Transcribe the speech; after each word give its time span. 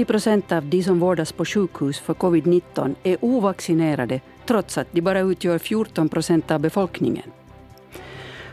80 0.00 0.04
procent 0.04 0.52
av 0.52 0.66
de 0.66 0.82
som 0.82 1.00
vårdas 1.00 1.32
på 1.32 1.44
sjukhus 1.44 1.98
för 1.98 2.14
covid-19 2.14 2.94
är 3.02 3.16
ovaccinerade 3.20 4.20
trots 4.46 4.78
att 4.78 4.86
de 4.92 5.00
bara 5.00 5.20
utgör 5.20 5.58
14 5.58 6.08
procent 6.08 6.50
av 6.50 6.60
befolkningen. 6.60 7.30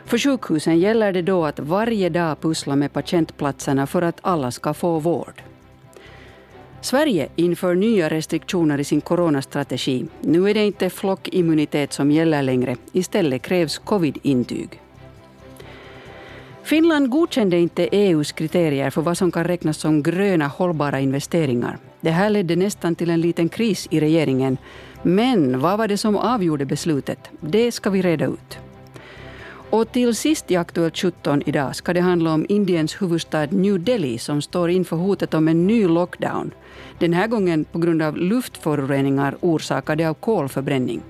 För 0.06 0.18
sjukhusen 0.18 0.80
gäller 0.80 1.14
det 1.14 1.22
då 1.22 1.46
att 1.46 1.60
varje 1.60 2.10
dag 2.10 2.42
pussla 2.42 2.76
med 2.76 2.94
patientplatserna 2.94 3.88
för 3.88 4.02
att 4.02 4.20
alla 4.22 4.52
ska 4.52 4.74
få 4.74 5.00
vård. 5.00 5.44
Sverige 6.82 7.30
inför 7.36 7.76
nya 7.76 8.10
restriktioner 8.10 8.80
i 8.80 8.84
sin 8.84 9.02
coronastrategi. 9.02 10.06
Nu 10.22 10.50
är 10.50 10.54
det 10.54 10.66
inte 10.66 10.90
flockimmunitet 10.90 11.94
som 11.94 12.12
gäller 12.12 12.44
längre. 12.44 12.76
Istället 12.92 13.42
krävs 13.42 13.78
covid-intyg. 13.78 14.82
Finland 16.68 17.10
godkände 17.10 17.60
inte 17.60 17.88
EUs 17.92 18.32
kriterier 18.32 18.90
för 18.90 19.02
vad 19.02 19.18
som 19.18 19.32
kan 19.32 19.44
räknas 19.44 19.78
som 19.78 20.04
gröna 20.04 20.48
hållbara 20.48 21.00
investeringar. 21.00 21.78
Det 22.02 22.12
här 22.12 22.30
ledde 22.30 22.56
nästan 22.56 22.96
till 22.96 23.10
en 23.10 23.22
liten 23.22 23.50
kris 23.50 23.88
i 23.92 24.00
regeringen. 24.00 24.58
Men 25.04 25.60
vad 25.60 25.78
var 25.78 25.88
det 25.88 25.98
som 25.98 26.16
avgjorde 26.16 26.66
beslutet? 26.66 27.20
Det 27.40 27.72
ska 27.72 27.90
vi 27.90 28.02
reda 28.02 28.26
ut. 28.26 28.58
Och 29.70 29.92
till 29.92 30.16
sist 30.16 30.52
i 30.52 30.56
Aktuellt 30.56 30.98
17 30.98 31.42
idag 31.46 31.76
ska 31.76 31.94
det 31.94 32.02
handla 32.02 32.34
om 32.34 32.46
Indiens 32.50 33.02
huvudstad 33.02 33.46
New 33.46 33.84
Delhi 33.84 34.18
som 34.18 34.42
står 34.42 34.70
inför 34.70 34.96
hotet 34.96 35.34
om 35.34 35.48
en 35.48 35.68
ny 35.68 35.88
lockdown. 35.88 36.52
Den 37.00 37.14
här 37.14 37.28
gången 37.28 37.66
på 37.66 37.80
grund 37.80 38.02
av 38.02 38.18
luftföroreningar 38.18 39.38
orsakade 39.42 40.10
av 40.10 40.14
kolförbränning. 40.14 41.02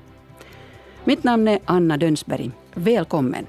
Mitt 1.04 1.24
namn 1.24 1.48
är 1.48 1.60
Anna 1.66 1.98
Dönsberg. 1.98 2.52
Välkommen. 2.74 3.46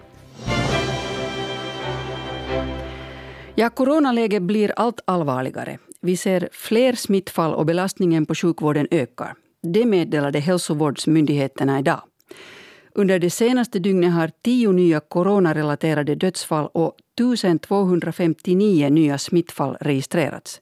Ja, 3.60 3.70
coronaläget 3.70 4.42
blir 4.42 4.72
allt 4.76 5.00
allvarligare. 5.04 5.78
Vi 6.00 6.16
ser 6.16 6.48
fler 6.52 6.92
smittfall 6.92 7.54
och 7.54 7.66
belastningen 7.66 8.26
på 8.26 8.34
sjukvården 8.34 8.88
ökar. 8.90 9.34
Det 9.62 9.86
meddelade 9.86 10.38
hälsovårdsmyndigheterna 10.38 11.78
idag. 11.78 12.00
Under 12.94 13.18
det 13.18 13.30
senaste 13.30 13.78
dygnet 13.78 14.12
har 14.12 14.30
tio 14.44 14.72
nya 14.72 15.00
coronarelaterade 15.00 16.14
dödsfall 16.14 16.68
och 16.72 16.94
1259 17.20 18.88
nya 18.88 19.18
smittfall 19.18 19.76
registrerats. 19.80 20.60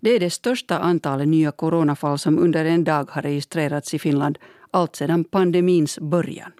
Det 0.00 0.10
är 0.10 0.20
det 0.20 0.30
största 0.30 0.78
antalet 0.78 1.28
nya 1.28 1.52
coronafall 1.52 2.18
som 2.18 2.38
under 2.38 2.64
en 2.64 2.84
dag 2.84 3.10
har 3.10 3.22
registrerats 3.22 3.94
i 3.94 3.98
Finland 3.98 4.38
allt 4.70 4.96
sedan 4.96 5.24
pandemins 5.24 5.98
början. 5.98 6.52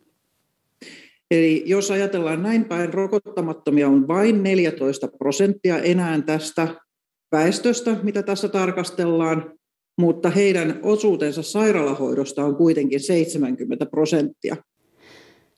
Eli 1.30 1.62
jos 1.66 1.90
ajatellaan 1.90 2.42
näin 2.42 2.64
päin, 2.64 2.94
rokottamattomia 2.94 3.88
on 3.88 4.08
vain 4.08 4.42
14 4.42 5.08
prosenttia 5.08 5.78
enää 5.78 6.22
tästä 6.22 6.68
väestöstä, 7.32 7.96
mitä 8.02 8.22
tässä 8.22 8.48
tarkastellaan, 8.48 9.52
mutta 10.00 10.30
heidän 10.30 10.80
osuutensa 10.82 11.42
sairaalahoidosta 11.42 12.44
on 12.44 12.56
kuitenkin 12.56 13.00
70 13.00 13.86
prosenttia. 13.86 14.56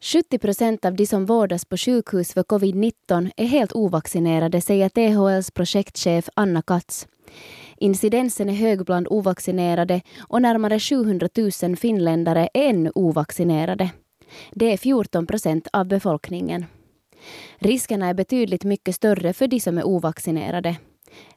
70 0.00 0.38
procent 0.38 0.84
av 0.84 0.94
de 0.98 1.06
som 1.06 1.26
vårdas 1.26 1.66
på 1.66 1.76
sjukhus 1.76 2.34
för 2.34 2.42
covid-19 2.42 3.30
är 3.36 3.46
helt 3.46 3.72
ovaccinerade, 3.74 4.60
säger 4.60 4.88
THLs 4.88 5.50
projektchef 5.50 6.28
Anna 6.36 6.62
Katz. 6.62 7.06
Incidensen 7.80 8.48
är 8.48 8.54
hög 8.54 8.84
bland 8.84 9.06
ovaccinerade 9.10 10.00
och 10.28 10.42
närmare 10.42 10.78
700 10.78 11.28
000 11.62 11.76
finländare 11.76 12.48
är 12.54 12.68
ännu 12.68 12.90
ovaccinerade. 12.94 13.90
Det 14.52 14.72
är 14.72 14.76
14 14.76 15.26
procent 15.26 15.68
av 15.72 15.88
befolkningen. 15.88 16.66
Riskerna 17.58 18.06
är 18.06 18.14
betydligt 18.14 18.64
mycket 18.64 18.94
större 18.94 19.32
för 19.32 19.46
de 19.46 19.60
som 19.60 19.78
är 19.78 19.86
ovaccinerade. 19.86 20.76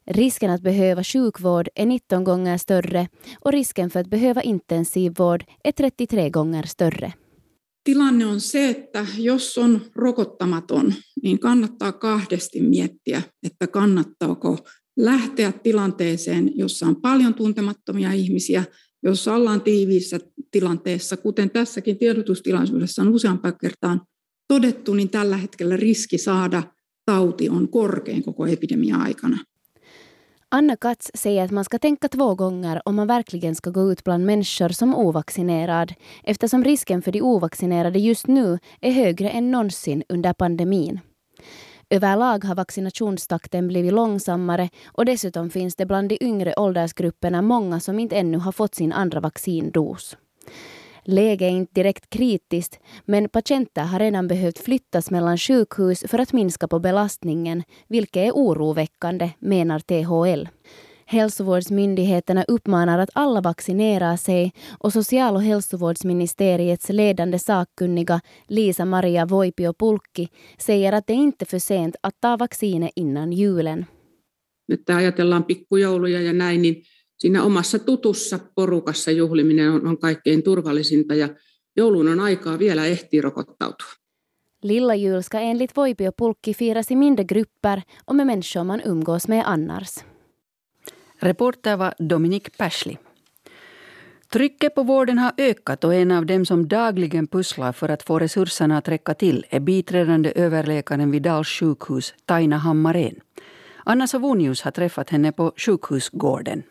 Risken 0.06 0.52
att 0.52 0.62
behöva 0.62 1.04
sjukvård 1.04 1.70
är 1.76 1.86
19 1.86 2.24
gånger 2.24 2.58
större 2.58 3.08
och 3.40 3.52
risken 3.52 3.90
för 3.90 4.00
att 4.00 4.08
behöva 4.08 4.42
intensivvård 4.42 5.44
är 5.64 5.72
33 5.72 6.30
gånger 6.30 6.64
större. 6.64 7.14
Tilanne 7.84 8.26
on 8.26 8.42
se, 8.42 8.70
että 8.70 9.08
jos 9.18 9.58
on 9.58 9.82
rokottamaton, 9.96 10.94
niin 11.24 11.40
kannattaa 11.40 11.92
kahdesti 11.92 12.62
miettiä, 12.62 13.22
että 13.44 13.68
kannattaako 13.68 14.58
lähteä 14.98 15.52
tilanteeseen, 15.52 16.52
jossa 16.56 16.86
on 16.86 17.02
paljon 17.02 17.34
tuntemattomia 17.34 18.12
ihmisiä, 18.12 18.64
jossa 19.04 19.36
ollaan 19.36 19.62
tiiviissä 19.62 20.20
tilanteessa, 20.52 21.18
kuten 21.18 21.50
tässäkin 21.50 21.98
tiedotustilaisuudessa 21.98 23.02
on 23.02 23.10
useampaan 23.10 23.58
kertaan 23.62 24.02
todettu, 24.48 24.94
niin 24.94 25.10
tällä 25.10 25.38
hetkellä 25.38 25.78
riski 25.78 26.18
saada 26.18 26.64
tauti 27.06 27.50
on 27.50 27.70
korkein 27.70 28.24
koko 28.24 28.46
epidemia-aikana. 28.48 29.38
Anna 30.56 30.76
Katz 30.78 31.10
säger 31.16 31.46
att 31.46 31.52
man 31.52 31.64
ska 31.64 31.80
tänka 31.80 32.10
två 32.10 32.36
gånger 32.36 32.82
om 32.86 32.96
man 32.96 33.08
verkligen 33.08 33.56
ska 33.56 33.70
gå 33.70 33.92
ut 33.92 34.04
bland 34.04 34.26
människor 34.26 34.70
som 34.70 34.96
ovaccinerad 34.96 35.94
eftersom 36.24 36.64
risken 36.64 37.02
för 37.02 37.12
de 37.12 37.22
ovaccinerade 37.22 38.00
just 38.00 38.28
nu 38.28 38.60
är 38.82 38.92
högre 38.92 39.30
än 39.30 39.52
någonsin 39.52 40.04
under 40.10 40.34
pandemin. 40.34 41.00
Överlag 41.94 42.44
har 42.46 42.56
vaccinationstakten 42.56 43.68
blivit 43.68 43.94
långsammare 43.94 44.70
och 44.86 45.06
dessutom 45.06 45.50
finns 45.50 45.76
det 45.76 45.86
bland 45.86 46.10
de 46.10 46.18
yngre 46.22 46.54
åldersgrupperna 46.58 47.42
många 47.42 47.80
som 47.80 48.00
inte 48.00 48.16
ännu 48.16 48.38
har 48.38 48.52
fått 48.52 48.76
sin 48.76 48.94
andra 48.94 49.20
vaccindos. 49.20 50.18
Läget 51.04 51.42
är 51.42 51.50
inte 51.50 51.74
direkt 51.74 52.10
kritiskt, 52.10 52.80
men 53.06 53.30
patienter 53.30 53.84
har 53.84 54.00
redan 54.00 54.28
behövt 54.28 54.60
flyttas 54.60 55.12
mellan 55.12 55.38
sjukhus 55.38 56.04
för 56.08 56.20
att 56.20 56.34
minska 56.34 56.68
på 56.68 56.80
belastningen, 56.80 57.64
vilket 57.88 58.22
är 58.28 58.32
oroväckande, 58.32 59.30
menar 59.40 59.80
THL. 59.80 60.48
Hälsovårdsmyndigheterna 61.12 62.44
uppmanar 62.48 63.00
att 63.00 63.10
alla 63.14 63.42
vaccinerar 63.42 64.18
sig 64.18 64.54
och 64.80 64.94
social 64.94 65.36
och 65.36 65.42
hälsovårdsministeriets 65.42 66.90
ledande 66.90 67.40
sakkunniga 67.40 68.22
Lisa-Maria 68.48 69.26
Voipio-Pulkki 69.26 70.28
säger 70.58 70.94
att 70.94 71.08
det 71.08 71.14
inte 71.14 71.44
är 71.44 71.48
för 71.48 71.60
sent 71.60 71.96
att 72.02 72.22
ta 72.22 72.38
vaccinet 72.38 72.92
innan 72.96 73.34
julen. 73.34 73.86
Nyt 74.68 74.90
ajatellaan 74.90 75.44
pikkujouluja 75.44 76.22
ja 76.22 76.34
näin, 76.34 76.62
niin 76.62 76.84
siinä 77.18 77.44
omassa 77.44 77.80
tutussa 77.80 78.40
porukassa 78.56 79.12
juhliminen 79.12 79.72
on, 79.72 79.88
on 79.88 79.98
kaikkein 79.98 80.44
turvallisinta 80.44 81.16
ja 81.16 81.30
joulun 81.78 82.08
on 82.08 82.20
aikaa 82.20 82.60
vielä 82.60 82.86
ehtii 82.86 83.22
rokottautua. 83.22 83.88
Lilla 84.64 84.96
jul 84.96 85.22
ska 85.22 85.40
enligt 85.40 85.72
Voipio-Pulkki 85.72 86.54
firas 86.54 86.92
i 86.92 86.96
mindre 86.96 87.24
grupper 87.24 87.82
och 88.06 88.16
med 88.16 88.28
människor 88.28 88.64
man 88.64 88.82
umgås 88.86 89.28
med 89.28 89.44
annars. 89.46 90.11
Reporter 91.24 91.78
var 91.78 91.94
Dominic 91.98 92.44
Persli. 92.58 92.98
Trycket 94.30 94.76
på 94.76 94.84
vården 94.84 95.18
har 95.18 95.32
ökat 95.38 95.84
och 95.84 95.96
en 95.96 96.12
av 96.12 96.26
dem 96.26 96.46
som 96.46 96.68
dagligen 96.68 97.28
pusslar 97.28 97.72
för 97.72 97.90
att 97.90 98.04
få 98.04 98.20
resurserna 98.20 98.78
att 98.78 98.88
räcka 98.88 99.14
till 99.14 99.46
är 99.50 99.60
biträdande 99.60 100.32
överläkaren 100.36 101.12
vid 101.12 101.22
Dals 101.22 101.48
sjukhus, 101.48 102.14
Taina 102.26 102.58
Hammarén. 102.58 103.16
Anna 103.86 104.08
Savonius 104.08 104.62
har 104.62 104.72
träffat 104.72 105.10
henne 105.10 105.32
på 105.32 105.54
sjukhusgården. 105.58 106.64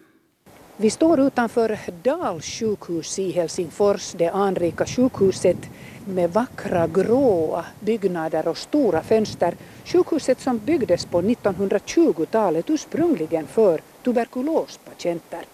Vi 0.77 0.91
står 0.91 1.21
utanför 1.21 1.79
Dals 2.03 2.45
sjukhus 2.45 3.19
i 3.19 3.31
Helsingfors, 3.31 4.13
det 4.13 4.29
anrika 4.29 4.87
sjukhuset 4.87 5.71
med 6.05 6.33
vackra 6.33 6.87
gråa 6.87 7.65
byggnader 7.81 8.49
och 8.49 8.59
stora 8.59 9.03
fönster. 9.03 9.55
Sjukhuset 9.85 10.41
som 10.41 10.59
byggdes 10.59 11.07
på 11.07 11.23
1920-talet 11.23 12.71
ursprungligen 12.71 13.47
för 13.47 13.81
tuberkulospatienter. 14.05 15.45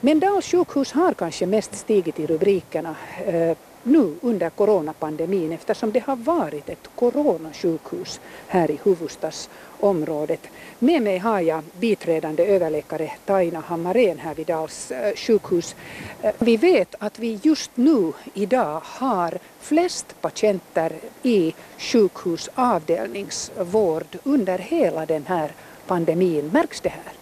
Men 0.00 0.20
Dals 0.20 0.46
sjukhus 0.46 0.92
har 0.92 1.14
kanske 1.14 1.46
mest 1.46 1.74
stigit 1.74 2.20
i 2.20 2.26
rubrikerna 2.26 2.96
eh, 3.26 3.56
nu 3.82 4.14
under 4.22 4.50
coronapandemin 4.50 5.52
eftersom 5.52 5.92
det 5.92 6.00
har 6.00 6.16
varit 6.16 6.68
ett 6.68 6.88
coronasjukhus 6.94 8.20
här 8.48 8.70
i 8.70 8.78
huvudstadsområdet. 8.84 10.40
Med 10.78 11.02
mig 11.02 11.18
har 11.18 11.40
jag 11.40 11.64
biträdande 11.78 12.46
överläkare 12.46 13.12
Taina 13.26 13.60
Hammarén 13.60 14.18
här 14.18 14.34
vid 14.34 14.46
Dals 14.46 14.90
eh, 14.90 15.14
sjukhus. 15.16 15.76
Eh, 16.22 16.34
vi 16.38 16.56
vet 16.56 16.94
att 16.98 17.18
vi 17.18 17.40
just 17.42 17.70
nu 17.74 18.12
idag 18.34 18.80
har 18.84 19.38
flest 19.60 20.14
patienter 20.20 20.92
i 21.22 21.54
sjukhusavdelningsvård 21.78 24.18
under 24.24 24.58
hela 24.58 25.06
den 25.06 25.26
här 25.26 25.52
pandemin. 25.86 26.50
Märks 26.52 26.80
det 26.80 26.88
här? 26.88 27.12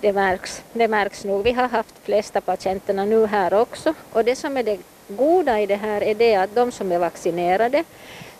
Det 0.00 0.12
märks, 0.12 0.62
det 0.72 0.88
märks 0.88 1.24
nog. 1.24 1.42
Vi 1.42 1.52
har 1.52 1.68
haft 1.68 1.94
flesta 2.02 2.40
patienterna 2.40 3.04
nu 3.04 3.26
här 3.26 3.54
också 3.54 3.94
och 4.12 4.24
det 4.24 4.36
som 4.36 4.56
är 4.56 4.62
det 4.62 4.78
goda 5.08 5.60
i 5.60 5.66
det 5.66 5.76
här 5.76 6.02
är 6.02 6.14
det 6.14 6.34
att 6.34 6.54
de 6.54 6.72
som 6.72 6.92
är 6.92 6.98
vaccinerade 6.98 7.84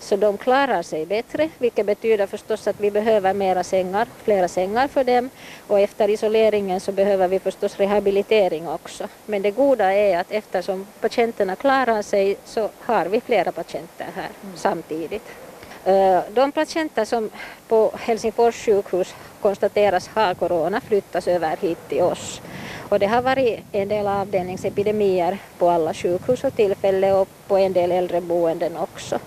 så 0.01 0.17
de 0.17 0.39
klarar 0.39 0.83
sig 0.83 1.07
bättre, 1.07 1.49
vilket 1.59 1.87
betyder 1.87 2.27
förstås 2.27 2.67
att 2.67 2.81
vi 2.81 2.91
behöver 2.91 3.35
mera 3.35 3.65
sängar, 3.65 4.09
flera 4.23 4.49
sängar 4.49 4.89
för 4.89 5.05
dem 5.05 5.31
och 5.67 5.81
efter 5.81 6.11
isoleringen 6.11 6.81
så 6.81 6.93
behöver 6.93 7.29
vi 7.29 7.39
förstås 7.39 7.77
rehabilitering 7.77 8.69
också. 8.69 9.09
Men 9.27 9.43
det 9.43 9.51
goda 9.51 9.93
är 9.93 10.19
att 10.19 10.33
eftersom 10.33 10.87
patienterna 11.01 11.57
klarar 11.57 12.03
sig 12.03 12.37
så 12.45 12.69
har 12.79 13.07
vi 13.07 13.21
flera 13.21 13.53
patienter 13.53 14.07
här 14.15 14.29
mm. 14.43 14.57
samtidigt. 14.57 15.48
Eh, 15.89 16.21
de 16.35 16.53
patienter 16.53 17.05
som 17.05 17.31
på 17.69 17.93
Helsingfors 17.99 18.65
sjukhus 18.65 19.15
konstateras 19.43 20.09
ha 20.09 20.35
corona 20.35 20.81
flyttas 20.81 21.29
över 21.29 21.57
hit 21.57 21.79
till 21.89 22.03
oss. 22.03 22.41
Och 22.89 22.99
det 22.99 23.07
har 23.07 23.23
varit 23.23 23.61
en 23.73 23.89
del 23.89 24.07
avdelningsepidemier 24.07 25.39
på 25.59 25.71
alla 25.71 25.95
sjukhus 25.95 26.45
och 26.45 26.57
tillfälle 26.57 27.13
och 27.13 27.29
på 27.47 27.57
en 27.57 27.73
del 27.73 27.93
äldreboenden 27.93 28.77
också. 28.77 29.19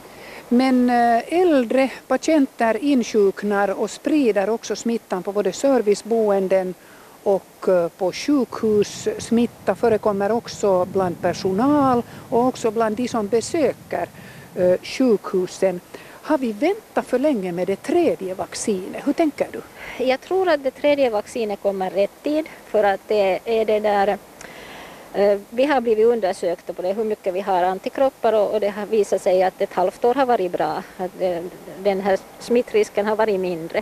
Men 0.49 0.89
eh, 0.89 1.33
äldre 1.33 1.89
patienter 2.07 2.83
insjuknar 2.83 3.81
och 3.81 3.89
sprider 3.89 4.49
också 4.49 4.75
smittan 4.75 5.23
på 5.23 5.31
både 5.31 5.53
serviceboenden 5.53 6.73
och 7.23 7.67
eh, 7.67 7.87
på 7.87 8.11
sjukhus. 8.11 9.07
Smitta 9.19 9.75
förekommer 9.75 10.31
också 10.31 10.85
bland 10.85 11.21
personal 11.21 12.03
och 12.29 12.45
också 12.45 12.71
bland 12.71 12.97
de 12.97 13.07
som 13.07 13.27
besöker 13.27 14.07
sjukhusen. 14.83 15.79
Har 16.23 16.37
vi 16.37 16.51
väntat 16.51 17.05
för 17.05 17.19
länge 17.19 17.51
med 17.51 17.67
det 17.67 17.75
tredje 17.75 18.33
vaccinet? 18.33 19.07
Hur 19.07 19.13
tänker 19.13 19.47
du? 19.51 19.61
Jag 20.05 20.21
tror 20.21 20.49
att 20.49 20.63
det 20.63 20.71
tredje 20.71 21.09
vaccinet 21.09 21.61
kommer 21.61 21.89
rätt 21.89 22.23
tid 22.23 22.49
för 22.65 22.83
att 22.83 23.01
det 23.07 23.39
är 23.45 23.65
det 23.65 23.79
där 23.79 24.17
eh, 25.13 25.39
vi 25.49 25.65
har 25.65 25.81
blivit 25.81 26.05
undersökta 26.05 26.73
på 26.73 26.81
det, 26.81 26.93
hur 26.93 27.03
mycket 27.03 27.33
vi 27.33 27.41
har 27.41 27.63
antikroppar 27.63 28.33
och, 28.33 28.59
det 28.59 28.69
har 28.69 28.85
visat 28.85 29.21
sig 29.21 29.43
att 29.43 29.61
ett 29.61 29.73
halvt 29.73 30.05
år 30.05 30.13
har 30.13 30.25
varit 30.25 30.51
bra. 30.51 30.83
Att 30.97 31.21
eh, 31.21 31.43
den 31.79 32.01
här 32.01 32.19
smittrisken 32.39 33.05
har 33.05 33.15
varit 33.15 33.39
mindre. 33.39 33.81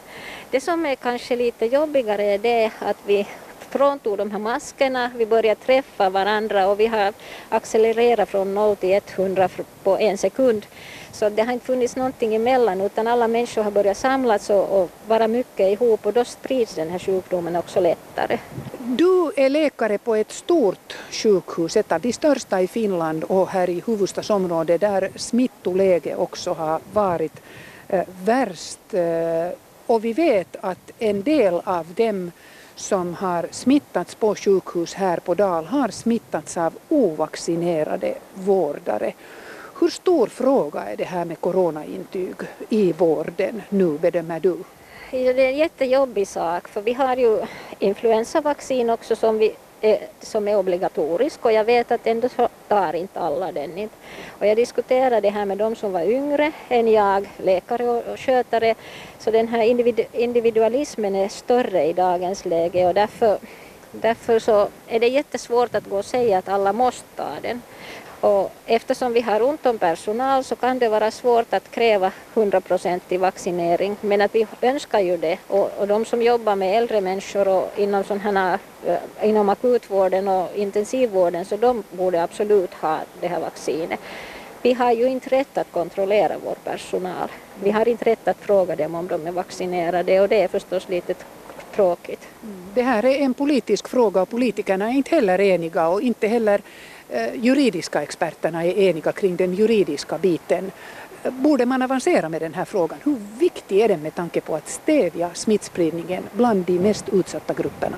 Det 0.51 0.61
som 0.61 0.85
är 0.85 0.95
kanske 0.95 1.35
lite 1.35 1.65
jobbigare 1.65 2.23
är 2.23 2.37
det 2.37 2.71
att 2.79 2.97
vi 3.05 3.27
fråntog 3.69 4.17
de 4.17 4.31
här 4.31 4.39
maskerna, 4.39 5.11
vi 5.17 5.25
började 5.25 5.61
träffa 5.61 6.09
varandra 6.09 6.67
och 6.67 6.79
vi 6.79 6.87
har 6.87 7.13
accelererat 7.49 8.29
från 8.29 8.53
0 8.53 8.75
till 8.75 9.01
100 9.15 9.49
på 9.83 9.97
en 9.97 10.17
sekund. 10.17 10.65
Så 11.11 11.29
det 11.29 11.41
har 11.41 11.53
inte 11.53 11.65
funnits 11.65 11.95
någonting 11.95 12.35
emellan 12.35 12.81
utan 12.81 13.07
alla 13.07 13.27
människor 13.27 13.63
har 13.63 13.71
börjat 13.71 13.97
samlas 13.97 14.49
och, 14.49 14.81
och 14.81 14.89
vara 15.07 15.27
mycket 15.27 15.71
ihop 15.71 16.05
och 16.05 16.13
då 16.13 16.25
sprids 16.25 16.75
den 16.75 16.89
här 16.89 16.99
sjukdomen 16.99 17.55
också 17.55 17.79
lättare. 17.79 18.39
Du 18.77 19.31
är 19.35 19.49
läkare 19.49 19.97
på 19.97 20.15
ett 20.15 20.31
stort 20.31 20.97
sjukhus, 21.11 21.77
ett 21.77 21.91
av 21.91 22.01
de 22.01 22.13
största 22.13 22.61
i 22.61 22.67
Finland 22.67 23.23
och 23.23 23.49
här 23.49 23.69
i 23.69 23.83
huvudstadsområdet 23.85 24.81
där 24.81 25.09
smittoläget 25.15 26.17
också 26.17 26.53
har 26.53 26.79
varit 26.93 27.41
eh, 27.87 28.03
värst. 28.23 28.93
Eh, 28.93 29.57
och 29.85 30.05
vi 30.05 30.13
vet 30.13 30.55
att 30.61 30.91
en 30.99 31.23
del 31.23 31.61
av 31.63 31.85
dem 31.93 32.31
som 32.79 33.13
har 33.13 33.47
smittats 33.51 34.15
på 34.15 34.35
sjukhus 34.35 34.93
här 34.93 35.17
på 35.17 35.33
Dal 35.33 35.65
har 35.65 35.87
smittats 35.87 36.57
av 36.57 36.73
ovaccinerade 36.89 38.15
vårdare. 38.33 39.13
Hur 39.79 39.89
stor 39.89 40.27
fråga 40.27 40.79
är 40.79 40.97
det 40.97 41.03
här 41.03 41.25
med 41.25 41.41
coronaintyg 41.41 42.35
i 42.69 42.93
vården 42.93 43.61
nu 43.69 43.97
bedömer 43.97 44.39
du? 44.39 44.57
Det 45.11 45.27
är 45.27 45.39
en 45.39 45.57
jättejobbig 45.57 46.27
sak 46.27 46.67
för 46.67 46.81
vi 46.81 46.93
har 46.93 47.17
ju 47.17 47.41
influensavaccin 47.79 48.89
också 48.89 49.15
som, 49.15 49.37
vi, 49.37 49.55
Eh, 49.81 49.99
som 50.21 50.47
är 50.47 50.57
obligatorisk 50.57 51.45
och 51.45 51.51
jag 51.51 51.63
vet 51.63 51.91
att 51.91 52.07
ändå 52.07 52.29
så 52.29 52.47
tar 52.67 52.95
inte 52.95 53.19
alla 53.19 53.51
den. 53.51 53.89
Och 54.39 54.47
jag 54.47 54.57
diskuterade 54.57 55.21
det 55.21 55.29
här 55.29 55.45
med 55.45 55.57
de 55.57 55.75
som 55.75 55.91
var 55.91 56.01
yngre 56.01 56.51
än 56.69 56.91
jag, 56.91 57.29
läkare 57.37 57.89
och 57.89 58.19
skötare, 58.19 58.75
så 59.19 59.31
den 59.31 59.47
här 59.47 59.63
individualismen 60.11 61.15
är 61.15 61.29
större 61.29 61.85
i 61.85 61.93
dagens 61.93 62.45
läge 62.45 62.87
och 62.87 62.93
därför, 62.93 63.37
därför 63.91 64.39
så 64.39 64.67
är 64.87 64.99
det 64.99 65.07
jättesvårt 65.07 65.75
att 65.75 65.89
gå 65.89 65.97
och 65.97 66.05
säga 66.05 66.37
att 66.37 66.49
alla 66.49 66.73
måste 66.73 67.07
ta 67.15 67.29
den. 67.41 67.61
Och 68.21 68.51
eftersom 68.65 69.13
vi 69.13 69.21
har 69.21 69.41
ont 69.41 69.65
om 69.65 69.77
personal 69.77 70.43
så 70.43 70.55
kan 70.55 70.79
det 70.79 70.89
vara 70.89 71.11
svårt 71.11 71.53
att 71.53 71.71
kräva 71.71 72.11
100% 72.33 73.17
vaccinering. 73.17 73.95
Men 74.01 74.21
att 74.21 74.35
vi 74.35 74.47
önskar 74.61 74.99
ju 74.99 75.17
det. 75.17 75.37
Och, 75.47 75.71
och 75.77 75.87
de 75.87 76.05
som 76.05 76.21
jobbar 76.21 76.55
med 76.55 76.77
äldre 76.77 77.01
människor 77.01 77.47
och 77.47 77.71
inom, 77.77 78.03
sådana, 78.03 78.59
eh, 78.85 79.29
inom 79.29 79.49
akutvården 79.49 80.27
och 80.27 80.49
intensivvården 80.55 81.45
så 81.45 81.57
de 81.57 81.83
borde 81.91 82.23
absolut 82.23 82.73
ha 82.73 82.99
det 83.21 83.27
här 83.27 83.39
vaccinet. 83.39 83.99
Vi 84.61 84.73
har 84.73 84.91
ju 84.91 85.05
inte 85.05 85.29
rätt 85.29 85.57
att 85.57 85.71
kontrollera 85.71 86.35
vår 86.45 86.55
personal. 86.63 87.29
Vi 87.63 87.71
har 87.71 87.87
inte 87.87 88.05
rätt 88.05 88.27
att 88.27 88.37
fråga 88.37 88.75
dem 88.75 88.95
om 88.95 89.07
de 89.07 89.27
är 89.27 89.31
vaccinerade 89.31 90.21
och 90.21 90.29
det 90.29 90.41
är 90.41 90.47
förstås 90.47 90.89
lite 90.89 91.13
tråkigt. 91.75 92.27
Mm. 92.43 92.65
Det 92.73 92.81
här 92.81 93.05
är 93.05 93.15
en 93.15 93.33
politisk 93.33 93.87
fråga 93.87 94.21
och 94.21 94.29
politikerna 94.29 94.89
är 94.89 94.93
inte 94.93 95.15
heller 95.15 95.41
eniga 95.41 95.87
och 95.87 96.01
inte 96.01 96.27
heller 96.27 96.61
juridiska 97.33 98.01
experterna 98.03 98.65
är 98.65 98.77
eniga 98.77 99.11
kring 99.11 99.35
den 99.35 99.53
juridiska 99.53 100.17
biten. 100.17 100.71
Borde 101.23 101.65
man 101.65 101.81
avancera 101.81 102.29
med 102.29 102.41
den 102.41 102.53
här 102.53 102.65
frågan? 102.65 102.99
Hur 103.03 103.17
viktig 103.39 103.79
är 103.79 103.87
den 103.87 104.01
med 104.01 104.15
tanke 104.15 104.41
på 104.41 104.55
att 104.55 104.69
stävja 104.69 105.29
smittspridningen 105.33 106.23
bland 106.33 106.65
de 106.65 106.79
mest 106.79 107.09
utsatta 107.09 107.53
grupperna? 107.53 107.97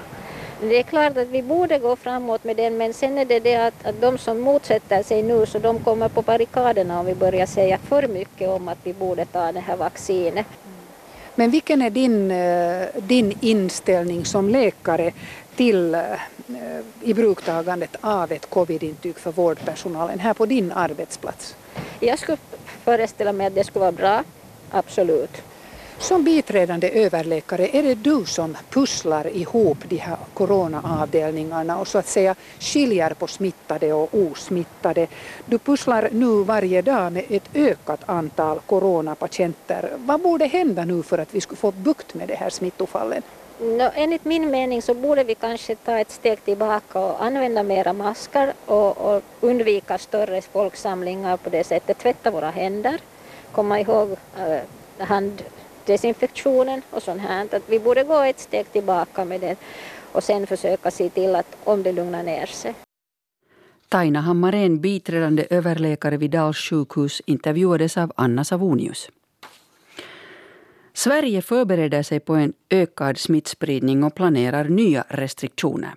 Det 0.62 0.80
är 0.80 0.84
klart 0.84 1.18
att 1.18 1.28
vi 1.28 1.42
borde 1.42 1.80
gå 1.80 1.96
framåt 1.96 2.44
med 2.44 2.58
den 2.58 2.78
men 2.78 2.94
sen 2.94 3.18
är 3.18 3.25
det 3.25 3.40
det 3.40 3.56
att, 3.56 3.86
att 3.86 4.02
de 4.02 4.18
som 4.18 4.40
motsätter 4.40 5.04
sig 5.04 5.24
nu 5.24 5.46
så 5.46 5.60
de 5.60 5.80
kommer 5.80 6.10
på 6.10 6.22
barrikaderna 6.22 7.00
om 7.00 7.06
vi 7.06 7.16
börjar 7.16 7.46
säga 7.46 7.78
för 7.78 8.07
mycket 8.07 8.50
om 8.50 8.68
att 8.68 8.78
vi 8.84 8.94
borde 8.94 9.25
ta 9.25 9.52
det 9.52 9.60
här 9.60 9.78
vaccinet. 9.78 10.46
Men 11.36 11.52
vilken 11.52 11.81
är 11.81 11.90
din, 11.90 12.31
eh, 12.31 12.88
din 13.02 13.38
inställning 13.42 14.25
som 14.25 14.50
läkare 14.50 15.12
till 15.62 15.96
eh, 15.96 16.12
eh, 16.12 16.81
i 17.02 17.13
bruktagandet 17.13 17.96
av 18.02 18.31
ett 18.31 18.50
covidintyg 18.50 19.18
för 19.18 19.31
vårdpersonalen 19.31 20.19
här 20.19 20.34
på 20.34 20.46
din 20.46 20.72
arbetsplats? 20.72 21.56
Jag 22.00 22.19
skulle 22.19 22.38
föreställa 22.84 23.34
mig 23.34 23.48
att 23.48 23.56
det 23.56 23.63
skulle 23.63 23.80
vara 23.80 23.92
bra, 23.92 24.24
absolut. 24.72 25.42
Som 26.01 26.24
biträdande 26.24 26.89
överläkare, 26.89 27.68
är 27.68 27.83
det 27.83 27.95
du 27.95 28.25
som 28.25 28.57
pusslar 28.69 29.27
ihop 29.27 29.77
de 29.89 29.98
här 29.98 30.18
coronaavdelningarna 30.33 31.80
och 31.80 31.88
så 31.88 31.98
att 31.98 32.07
säga 32.07 32.36
skiljer 32.59 33.13
på 33.13 33.27
smittade 33.27 33.94
och 33.94 34.09
osmittade? 34.13 35.07
Du 35.45 35.57
pusslar 35.57 36.09
nu 36.12 36.44
varje 36.44 36.81
dag 36.81 37.12
med 37.12 37.24
ett 37.30 37.50
ökat 37.53 38.00
antal 38.06 38.59
coronapatienter. 38.59 39.92
Vad 39.95 40.21
borde 40.21 40.45
hända 40.45 40.86
nu 40.86 41.03
för 41.03 41.18
att 41.18 41.33
vi 41.33 41.42
skulle 41.42 41.57
få 41.57 41.71
bukt 41.71 42.13
med 42.13 42.27
de 42.27 42.36
här 42.36 42.50
smittofallen? 42.50 43.21
No, 43.59 43.89
enligt 43.95 44.25
min 44.25 44.51
mening 44.51 44.81
så 44.81 44.94
borde 44.94 45.24
vi 45.24 45.36
kanske 45.36 45.75
ta 45.75 46.00
ett 46.00 46.12
steg 46.12 46.45
tillbaka 46.45 47.00
och 47.00 47.24
använda 47.24 47.63
mera 47.63 47.94
masker 47.94 48.54
och, 48.65 48.97
och 48.97 49.21
undvika 49.42 49.97
större 49.97 50.42
folksamlingar 50.42 51.37
på 51.37 51.49
det 51.49 51.64
sättet. 51.64 51.97
Tvätta 51.97 52.31
våra 52.31 52.49
händer, 52.49 52.99
komma 53.52 53.80
ihåg 53.80 54.11
eh, 54.11 55.06
hand 55.06 55.44
desinfektionen 55.85 56.81
och 56.90 57.04
sånt 57.04 57.21
här. 57.21 57.47
Att 57.56 57.64
vi 57.68 57.80
borde 57.80 58.04
gå 58.04 58.19
ett 58.19 58.40
steg 58.40 58.71
tillbaka 58.71 59.26
med 59.26 59.42
det 59.42 59.56
och 60.11 60.23
sen 60.23 60.47
försöka 60.47 60.92
se 60.92 61.09
till 61.09 61.35
att 61.35 61.57
om 61.64 61.83
det 61.83 61.92
lugnar 61.92 62.23
ner 62.23 62.45
sig. 62.45 62.73
Taina 63.90 64.21
Hammarén, 64.21 64.81
biträdande 64.81 65.47
överläkare 65.50 66.18
vid 66.18 66.31
Dals 66.31 66.57
sjukhus, 66.57 67.21
intervjuades 67.26 67.97
av 67.97 68.11
Anna 68.16 68.44
Savonius. 68.44 69.09
Sverige 70.94 71.42
förbereder 71.42 72.04
sig 72.04 72.19
på 72.19 72.35
en 72.35 72.54
ökad 72.69 73.18
smittspridning 73.18 74.04
och 74.04 74.16
planerar 74.16 74.64
nya 74.64 75.06
restriktioner. 75.09 75.92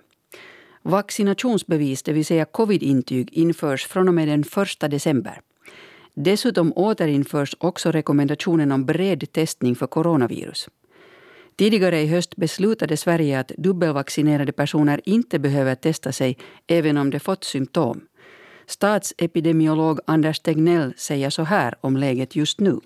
Vaccinationsbevis, 0.82 2.02
det 2.02 2.12
vill 2.12 2.24
säga 2.24 2.44
covidintyg, 2.44 3.32
införs 3.32 3.86
från 3.86 4.08
och 4.08 4.14
med 4.14 4.28
den 4.28 4.44
1 4.80 4.90
december. 4.90 5.40
Dessutom 6.14 6.72
återinförs 6.76 7.54
också 7.58 7.90
rekommendationen 7.90 8.72
om 8.72 8.84
bred 8.84 9.32
testning 9.32 9.76
för 9.76 9.86
coronavirus. 9.86 10.68
Tidigare 11.56 12.00
i 12.00 12.06
höst 12.06 12.36
beslutade 12.36 12.96
Sverige 12.96 13.40
att 13.40 13.52
dubbelvaccinerade 13.58 14.52
personer 14.52 15.00
inte 15.04 15.38
behöver 15.38 15.74
testa 15.74 16.12
sig 16.12 16.36
även 16.66 16.96
om 16.96 17.10
de 17.10 17.20
fått 17.20 17.44
symptom. 17.44 18.00
Statsepidemiolog 18.66 20.00
Anders 20.06 20.40
Tegnell 20.40 20.94
säger 20.96 21.30
så 21.30 21.42
här 21.42 21.74
om 21.80 21.96
läget 21.96 22.36
just 22.36 22.60
nu. 22.60 22.80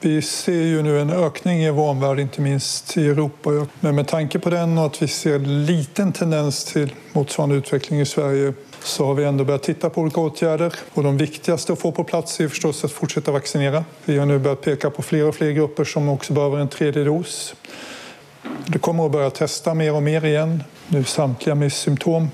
Vi 0.00 0.22
ser 0.22 0.62
ju 0.62 0.82
nu 0.82 1.00
en 1.00 1.10
ökning 1.10 1.62
i 1.62 1.70
vår 1.70 1.88
omvärld, 1.88 2.20
inte 2.20 2.40
minst 2.40 2.96
i 2.96 3.06
Europa. 3.06 3.66
Men 3.80 3.94
med 3.94 4.08
tanke 4.08 4.38
på 4.38 4.50
den 4.50 4.78
och 4.78 4.86
att 4.86 5.02
vi 5.02 5.08
ser 5.08 5.38
liten 5.38 6.12
tendens 6.12 6.64
till 6.64 6.94
motsvarande 7.12 7.56
utveckling 7.56 8.00
i 8.00 8.06
Sverige 8.06 8.52
så 8.82 9.06
har 9.06 9.14
vi 9.14 9.24
ändå 9.24 9.44
börjat 9.44 9.62
titta 9.62 9.90
på 9.90 10.00
olika 10.00 10.20
åtgärder. 10.20 10.74
Och 10.94 11.02
de 11.02 11.16
viktigaste 11.16 11.72
att 11.72 11.80
få 11.80 11.92
på 11.92 12.04
plats 12.04 12.40
är 12.40 12.48
förstås 12.48 12.84
att 12.84 12.92
fortsätta 12.92 13.32
vaccinera. 13.32 13.84
Vi 14.04 14.18
har 14.18 14.26
nu 14.26 14.38
börjat 14.38 14.60
peka 14.60 14.90
på 14.90 15.02
fler 15.02 15.24
och 15.24 15.34
fler 15.34 15.50
grupper 15.50 15.84
som 15.84 16.08
också 16.08 16.32
behöver 16.32 16.58
en 16.58 16.68
tredje 16.68 17.04
dos. 17.04 17.54
Det 18.66 18.78
kommer 18.78 19.06
att 19.06 19.12
börja 19.12 19.30
testa 19.30 19.74
mer 19.74 19.94
och 19.94 20.02
mer 20.02 20.24
igen, 20.24 20.64
nu 20.88 21.04
samtliga 21.04 21.54
med 21.54 21.72
symptom 21.72 22.28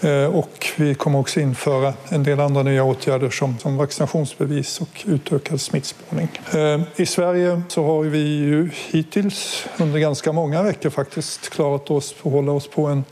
eh, 0.00 0.24
och 0.24 0.66
vi 0.76 0.94
kommer 0.94 1.18
också 1.18 1.40
införa 1.40 1.94
en 2.08 2.22
del 2.22 2.40
andra 2.40 2.62
nya 2.62 2.84
åtgärder 2.84 3.30
som, 3.30 3.58
som 3.58 3.76
vaccinationsbevis 3.76 4.80
och 4.80 5.04
utökad 5.06 5.60
smittspårning. 5.60 6.28
Eh, 6.52 6.80
I 6.96 7.06
Sverige 7.06 7.62
så 7.68 7.84
har 7.84 8.02
vi 8.02 8.18
ju 8.18 8.70
hittills 8.90 9.66
under 9.76 9.98
ganska 9.98 10.32
många 10.32 10.62
veckor 10.62 10.90
faktiskt 10.90 11.50
klarat 11.50 11.90
oss 11.90 12.14
att 12.22 12.32
hålla 12.32 12.52
oss 12.52 12.68
på 12.68 12.86
en, 12.86 13.04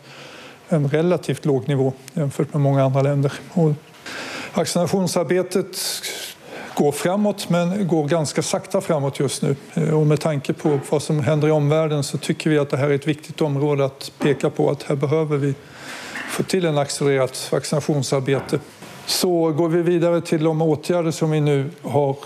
en 0.72 0.88
relativt 0.88 1.44
låg 1.44 1.68
nivå 1.68 1.92
jämfört 2.14 2.52
med 2.52 2.62
många 2.62 2.84
andra 2.84 3.02
länder. 3.02 3.32
Och 3.52 3.72
vaccinationsarbetet 4.54 5.78
går 6.74 6.92
framåt, 6.92 7.48
men 7.48 7.88
går 7.88 8.08
ganska 8.08 8.42
sakta 8.42 8.80
framåt 8.80 9.20
just 9.20 9.42
nu. 9.42 9.56
Eh, 9.74 10.00
och 10.00 10.06
med 10.06 10.20
tanke 10.20 10.52
på 10.52 10.80
vad 10.90 11.02
som 11.02 11.20
händer 11.20 11.48
i 11.48 11.50
omvärlden 11.50 12.02
så 12.02 12.18
tycker 12.18 12.50
vi 12.50 12.58
att 12.58 12.70
det 12.70 12.76
här 12.76 12.90
är 12.90 12.94
ett 12.94 13.06
viktigt 13.06 13.40
område 13.40 13.84
att 13.84 14.12
peka 14.18 14.50
på 14.50 14.70
att 14.70 14.82
här 14.82 14.96
behöver 14.96 15.36
vi 15.36 15.54
få 16.30 16.42
till 16.42 16.66
en 16.66 16.78
accelererat 16.78 17.48
vaccinationsarbete. 17.52 18.58
Så 19.06 19.50
går 19.50 19.68
vi 19.68 19.82
vidare 19.82 20.20
till 20.20 20.44
de 20.44 20.62
åtgärder 20.62 21.10
som 21.10 21.30
vi 21.30 21.40
nu 21.40 21.70
har 21.82 22.16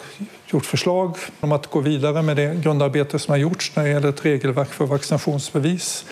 gjort 0.46 0.66
förslag 0.66 1.16
om 1.40 1.52
att 1.52 1.66
gå 1.66 1.80
vidare 1.80 2.22
med 2.22 2.36
det 2.36 2.62
grundarbete 2.62 3.18
som 3.18 3.32
har 3.32 3.38
gjorts 3.38 3.72
när 3.74 3.84
det 3.84 3.90
gäller 3.90 4.08
ett 4.08 4.24
regelverk 4.24 4.72
för 4.72 4.86
vaccinationsbevis. 4.86 6.04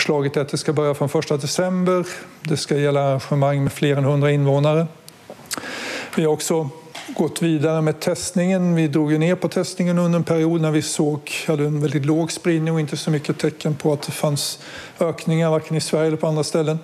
Förslaget 0.00 0.36
är 0.36 0.40
att 0.40 0.48
det 0.48 0.58
ska 0.58 0.72
börja 0.72 0.94
från 0.94 1.08
1 1.08 1.28
december. 1.40 2.06
Det 2.42 2.56
ska 2.56 2.76
gälla 2.76 3.00
arrangemang 3.00 3.62
med 3.62 3.72
fler 3.72 3.96
än 3.96 4.04
100 4.04 4.30
invånare. 4.30 4.86
Vi 6.16 6.24
har 6.24 6.32
också 6.32 6.68
gått 7.08 7.42
vidare 7.42 7.82
med 7.82 8.00
testningen. 8.00 8.74
Vi 8.74 8.88
drog 8.88 9.18
ner 9.18 9.34
på 9.34 9.48
testningen 9.48 9.98
under 9.98 10.18
en 10.18 10.24
period 10.24 10.60
när 10.60 10.70
vi 10.70 10.82
såg 10.82 11.32
hade 11.46 11.64
en 11.64 11.80
väldigt 11.80 12.06
låg 12.06 12.32
spridning 12.32 12.74
och 12.74 12.80
inte 12.80 12.96
så 12.96 13.10
mycket 13.10 13.38
tecken 13.38 13.74
på 13.74 13.92
att 13.92 14.02
det 14.02 14.12
fanns 14.12 14.58
ökningar 15.00 15.50
varken 15.50 15.76
i 15.76 15.80
Sverige 15.80 16.06
eller 16.06 16.16
på 16.16 16.26
andra 16.26 16.44
ställen. 16.44 16.78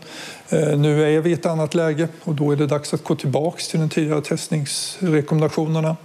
Eh, 0.49 0.79
nu 0.79 1.17
är 1.17 1.21
vi 1.21 1.31
i 1.31 1.33
ett 1.33 1.47
annat 1.47 1.75
läge 1.75 2.09
och 2.25 2.35
då 2.35 2.53
är 2.53 2.57
det 2.57 2.67
dags 2.67 2.95
att 2.95 3.05
gå 3.05 3.15
tillbaka 3.15 3.59
till 3.71 3.81
de 3.81 3.89
tidigare 3.89 4.21
testningsrekommendationerna 4.21 5.97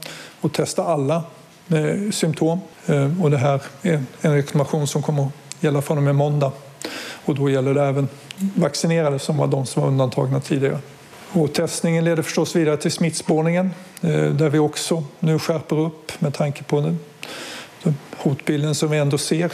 och 0.42 0.54
testa 0.54 0.84
alla 0.84 1.24
med 1.68 2.14
symptom. 2.14 2.60
Eh, 2.86 3.24
och 3.24 3.32
det 3.32 3.38
här 3.38 3.62
är 3.82 4.04
en 4.22 4.36
rekommendation 4.36 4.88
som 4.88 5.02
kommer 5.02 5.24
att 5.24 5.32
gälla 5.60 5.82
från 5.82 5.98
och 5.98 6.04
med 6.04 6.16
måndag. 6.16 6.52
Och 7.26 7.36
då 7.36 7.50
gäller 7.50 7.74
det 7.74 7.84
även 7.84 8.08
vaccinerade 8.38 9.20
som 9.20 9.38
var 9.38 9.48
de 9.48 9.66
som 9.66 9.82
var 9.82 9.90
undantagna 9.90 10.40
tidigare. 10.40 10.80
Och 11.32 11.54
testningen 11.54 12.06
leder 12.06 12.24
förstås 12.24 12.56
vidare 12.56 12.78
till 12.78 12.92
smittspårningen 12.92 13.70
eh, 14.02 14.26
där 14.26 14.50
vi 14.50 14.60
också 14.60 15.04
nu 15.20 15.40
skärper 15.40 15.80
upp 15.80 16.22
med 16.22 16.34
tanke 16.34 16.64
på 16.64 16.82
den 16.82 17.00
hotbilden 18.18 18.76
som 18.76 18.90
vi 18.90 18.98
ändå 18.98 19.18
ser. 19.18 19.52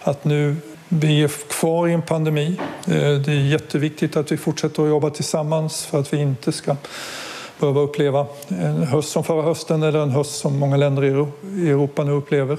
Att 0.00 0.24
nu 0.24 0.56
vi 0.88 1.22
är 1.22 1.28
kvar 1.28 1.88
i 1.88 1.92
en 1.92 2.02
pandemi. 2.02 2.60
Eh, 2.86 2.92
det 2.94 3.32
är 3.32 3.50
jätteviktigt 3.50 4.16
att 4.16 4.32
vi 4.32 4.36
fortsätter 4.36 4.82
att 4.82 4.88
jobba 4.88 5.10
tillsammans 5.10 5.86
för 5.86 6.00
att 6.00 6.12
vi 6.12 6.16
inte 6.16 6.52
ska 6.52 6.76
behöva 7.60 7.80
uppleva 7.80 8.26
en 8.48 8.82
höst 8.82 9.10
som 9.10 9.24
förra 9.24 9.42
hösten 9.42 9.82
eller 9.82 10.02
en 10.02 10.10
höst 10.10 10.34
som 10.34 10.58
många 10.58 10.76
länder 10.76 11.02
i 11.04 11.70
Europa 11.70 12.04
nu 12.04 12.12
upplever. 12.12 12.58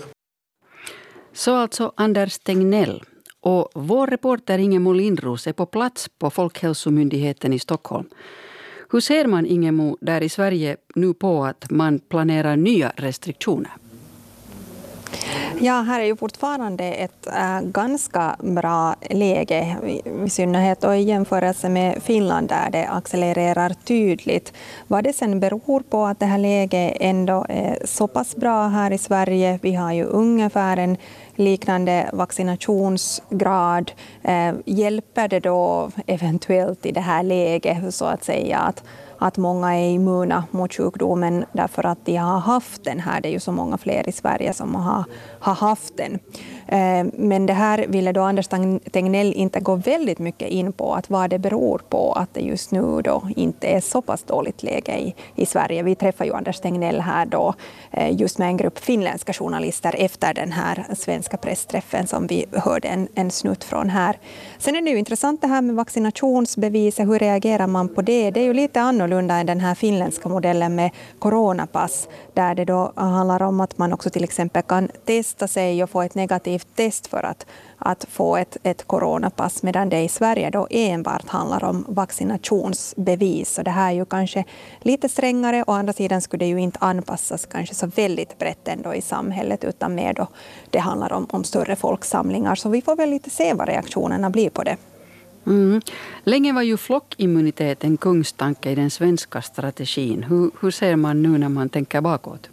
Så 1.34 1.56
alltså 1.56 1.92
Anders 1.96 2.40
Tegnell. 2.40 3.04
Och 3.46 3.70
vår 3.74 4.08
reporter 4.08 4.58
Ingemo 4.58 4.94
Lindros 4.94 5.48
är 5.48 5.54
på 5.54 5.66
plats 5.66 6.10
på 6.20 6.30
Folkhälsomyndigheten 6.30 7.54
i 7.54 7.60
Stockholm. 7.60 8.08
Hur 8.92 9.00
ser 9.00 9.26
man, 9.26 9.46
Ingemo, 9.46 9.98
där 10.02 10.24
i 10.24 10.30
Sverige 10.30 10.78
nu 10.96 11.14
på 11.14 11.46
att 11.46 11.72
man 11.72 12.00
planerar 12.00 12.56
nya 12.56 12.92
restriktioner? 12.96 13.72
Ja, 15.60 15.82
här 15.82 16.00
är 16.00 16.06
ju 16.06 16.16
fortfarande 16.16 16.84
ett 16.84 17.28
äh, 17.28 17.62
ganska 17.62 18.36
bra 18.40 18.96
läge, 19.10 19.78
i 20.26 20.30
synnerhet 20.30 20.84
och 20.84 20.98
i 20.98 21.02
jämförelse 21.02 21.70
med 21.70 22.04
Finland 22.04 22.50
där 22.50 22.70
det 22.72 22.88
accelererar 22.88 23.70
tydligt. 23.70 24.54
Vad 24.88 25.04
det 25.04 25.14
sen 25.14 25.40
beror 25.40 25.80
på 25.80 26.06
att 26.06 26.20
det 26.20 26.26
här 26.26 26.38
läget 26.38 26.98
ändå 27.00 27.46
är 27.50 27.78
så 27.86 28.08
pass 28.08 28.36
bra 28.36 28.68
här 28.68 28.92
i 28.92 28.98
Sverige, 28.98 29.60
vi 29.62 29.76
har 29.76 29.94
ju 29.94 30.04
ungefär 30.04 30.78
en 30.78 30.98
liknande 31.36 32.10
vaccinationsgrad. 32.14 33.92
Äh, 34.24 34.54
hjälper 34.66 35.28
det 35.28 35.40
då 35.40 35.92
eventuellt 36.08 36.86
i 36.86 36.92
det 36.92 37.02
här 37.02 37.24
läget 37.24 37.96
så 37.96 38.06
att 38.06 38.24
säga 38.24 38.60
att 38.60 38.84
att 39.26 39.38
många 39.38 39.76
är 39.76 39.90
immuna 39.90 40.44
mot 40.52 40.74
sjukdomen 40.74 41.46
därför 41.52 41.86
att 41.86 42.06
de 42.06 42.16
har 42.16 42.40
haft 42.40 42.84
den 42.84 43.00
här. 43.00 43.22
Det 43.22 43.30
är 43.30 43.32
ju 43.32 43.40
så 43.40 43.52
många 43.52 43.78
fler 43.78 44.10
i 44.10 44.12
Sverige 44.12 44.54
som 44.54 44.76
har, 44.76 45.04
har 45.40 45.54
haft 45.54 45.98
den. 45.98 46.20
Eh, 46.68 47.06
men 47.14 47.46
det 47.46 47.54
här 47.54 47.86
ville 47.88 48.12
då 48.12 48.22
Anders 48.22 48.48
Tegnell 48.92 49.34
inte 49.34 49.60
gå 49.60 49.76
väldigt 49.76 50.20
mycket 50.20 50.50
in 50.50 50.74
på, 50.74 50.94
att 50.94 51.10
vad 51.10 51.30
det 51.30 51.40
beror 51.40 51.82
på 51.90 52.14
att 52.14 52.34
det 52.34 52.42
just 52.42 52.72
nu 52.72 53.02
då 53.02 53.30
inte 53.36 53.68
är 53.68 53.82
så 53.82 54.02
pass 54.02 54.24
dåligt 54.24 54.64
läge 54.64 54.98
i, 54.98 55.16
i 55.36 55.46
Sverige. 55.46 55.84
Vi 55.84 55.96
träffade 55.96 56.30
ju 56.30 56.36
Anders 56.36 56.60
Tegnell 56.60 57.02
här 57.02 57.26
då 57.26 57.54
eh, 57.92 58.22
just 58.22 58.38
med 58.38 58.48
en 58.48 58.58
grupp 58.58 58.80
finländska 58.80 59.34
journalister 59.34 59.96
efter 59.98 60.34
den 60.34 60.52
här 60.52 60.86
svenska 60.98 61.38
pressträffen 61.38 62.08
som 62.08 62.28
vi 62.28 62.46
hörde 62.52 62.88
en, 62.88 63.08
en 63.16 63.32
snutt 63.32 63.64
från 63.64 63.90
här. 63.90 64.20
Sen 64.58 64.76
är 64.76 64.82
det 64.82 64.90
ju 64.90 65.00
intressant 65.00 65.42
det 65.42 65.48
här 65.48 65.62
med 65.62 65.76
vaccinationsbeviset. 65.76 67.08
Hur 67.08 67.20
reagerar 67.20 67.68
man 67.68 67.90
på 67.90 68.02
det? 68.02 68.32
Det 68.32 68.40
är 68.40 68.44
ju 68.44 68.54
lite 68.54 68.82
annorlunda 68.82 69.15
än 69.18 69.28
den 69.28 69.60
här 69.60 69.76
finländska 69.76 70.30
modellen 70.30 70.76
med 70.76 70.92
coronapass 71.20 72.08
där 72.34 72.56
det 72.56 72.66
då 72.66 72.94
handlar 72.96 73.42
om 73.42 73.60
att 73.60 73.78
man 73.78 73.94
också 73.94 74.10
till 74.10 74.24
exempel 74.24 74.64
kan 74.64 74.90
testa 75.06 75.48
sig 75.48 75.84
och 75.84 75.90
få 75.90 76.02
ett 76.02 76.16
negativt 76.16 76.68
test 76.76 77.08
för 77.08 77.24
att, 77.24 77.46
att 77.78 78.06
få 78.10 78.38
ett, 78.38 78.58
ett 78.64 78.88
coronapass, 78.88 79.64
medan 79.64 79.90
det 79.90 80.02
i 80.02 80.10
Sverige 80.10 80.50
då 80.50 80.68
enbart 80.70 81.30
handlar 81.30 81.64
om 81.64 81.86
vaccinationsbevis. 81.88 83.54
Så 83.54 83.64
det 83.64 83.72
här 83.72 83.90
är 83.90 83.96
ju 83.96 84.06
kanske 84.06 84.44
lite 84.82 85.10
strängare. 85.10 85.64
Å 85.68 85.72
andra 85.72 85.94
sidan 85.94 86.22
skulle 86.22 86.46
det 86.46 86.50
ju 86.50 86.62
inte 86.62 86.80
anpassas 86.82 87.46
kanske 87.46 87.76
så 87.76 87.88
väldigt 87.88 88.38
brett 88.38 88.68
ändå 88.68 88.94
i 88.94 89.02
samhället, 89.02 89.64
utan 89.64 89.96
mer 89.96 90.14
då 90.14 90.28
det 90.70 90.80
handlar 90.80 91.14
om, 91.14 91.28
om 91.30 91.44
större 91.44 91.76
folksamlingar. 91.76 92.56
Så 92.56 92.70
vi 92.70 92.82
får 92.82 92.96
väl 92.96 93.10
lite 93.10 93.30
se 93.30 93.54
vad 93.54 93.68
reaktionerna 93.68 94.30
blir 94.30 94.50
på 94.50 94.64
det. 94.64 94.78
Mm. 95.46 95.82
Länge 96.24 96.54
var 96.54 96.62
ju 96.62 96.78
flockimmunitet 96.78 97.84
en 97.84 97.98
kungstanke 97.98 98.72
i 98.72 98.76
den 98.76 98.92
svenska 98.92 99.42
strategin. 99.42 100.24
Hur, 100.24 100.52
hur 100.62 100.72
ser 100.72 100.96
man 100.96 101.22
nu 101.24 101.38
när 101.38 101.50
man 101.50 101.70
tänker 101.70 102.02
bakåt? 102.02 102.50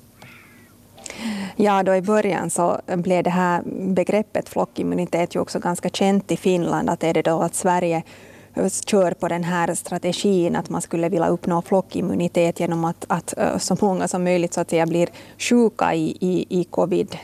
Ja, 1.56 1.82
då 1.82 1.94
i 1.94 2.02
början 2.02 2.50
så 2.50 2.80
blev 2.86 3.24
det 3.24 3.30
här 3.30 3.62
begreppet 3.94 4.48
flockimmunitet 4.48 5.34
ju 5.34 5.40
också 5.40 5.58
ganska 5.58 5.88
känt 5.88 6.32
i 6.32 6.36
Finland. 6.36 6.90
Att 6.90 7.04
är 7.04 7.14
det 7.14 7.22
då 7.22 7.42
att 7.42 7.54
Sverige 7.54 8.02
kör 8.86 9.10
på 9.10 9.28
den 9.28 9.44
här 9.44 9.74
strategin 9.74 10.56
att 10.56 10.70
man 10.70 10.82
skulle 10.82 11.08
vilja 11.08 11.28
uppnå 11.28 11.62
flockimmunitet 11.62 12.60
genom 12.60 12.84
att, 12.84 13.04
att 13.08 13.34
så 13.58 13.76
många 13.80 14.08
som 14.08 14.24
möjligt 14.24 14.54
så 14.54 14.60
att 14.60 14.70
säga 14.70 14.86
blir 14.86 15.08
sjuka 15.38 15.94
i, 15.94 16.16
i, 16.20 16.46
i 16.60 16.64
covid 16.64 17.16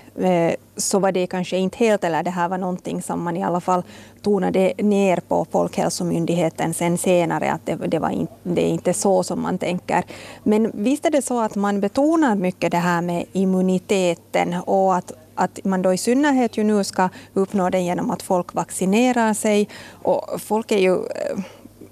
så 0.77 0.99
var 0.99 1.13
det 1.13 1.27
kanske 1.27 1.57
inte 1.57 1.79
helt, 1.79 2.05
eller 2.05 2.23
det 2.23 2.31
här 2.31 2.49
var 2.49 2.59
någonting 2.59 3.03
som 3.03 3.23
man 3.23 3.37
i 3.37 3.43
alla 3.43 3.61
fall 3.61 3.83
tonade 4.23 4.73
ner 4.79 5.21
på 5.29 5.47
Folkhälsomyndigheten 5.51 6.75
sen 6.75 6.99
senare, 6.99 7.53
att 7.53 7.67
det, 7.67 7.77
det, 7.77 7.99
var 7.99 8.11
in, 8.11 8.27
det 8.43 8.65
är 8.65 8.71
inte 8.71 8.95
så 8.95 9.23
som 9.23 9.43
man 9.43 9.59
tänker. 9.59 10.05
Men 10.43 10.71
visst 10.75 11.07
är 11.07 11.11
det 11.11 11.23
så 11.23 11.41
att 11.41 11.55
man 11.55 11.81
betonar 11.81 12.35
mycket 12.35 12.71
det 12.71 12.79
här 12.79 13.01
med 13.01 13.25
immuniteten 13.33 14.55
och 14.55 14.97
att 14.97 15.13
att 15.39 15.65
man 15.65 15.83
då 15.83 15.93
i 15.93 15.99
synnerhet 15.99 16.57
ju 16.57 16.65
nu 16.65 16.85
ska 16.85 17.09
uppnå 17.35 17.71
det 17.71 17.81
genom 17.81 18.11
att 18.11 18.23
folk 18.23 18.55
vaccinerar 18.55 19.35
sig. 19.35 19.69
Och 19.93 20.41
folk 20.41 20.73
är 20.73 20.79
ju 20.79 20.95
eh, 20.95 21.39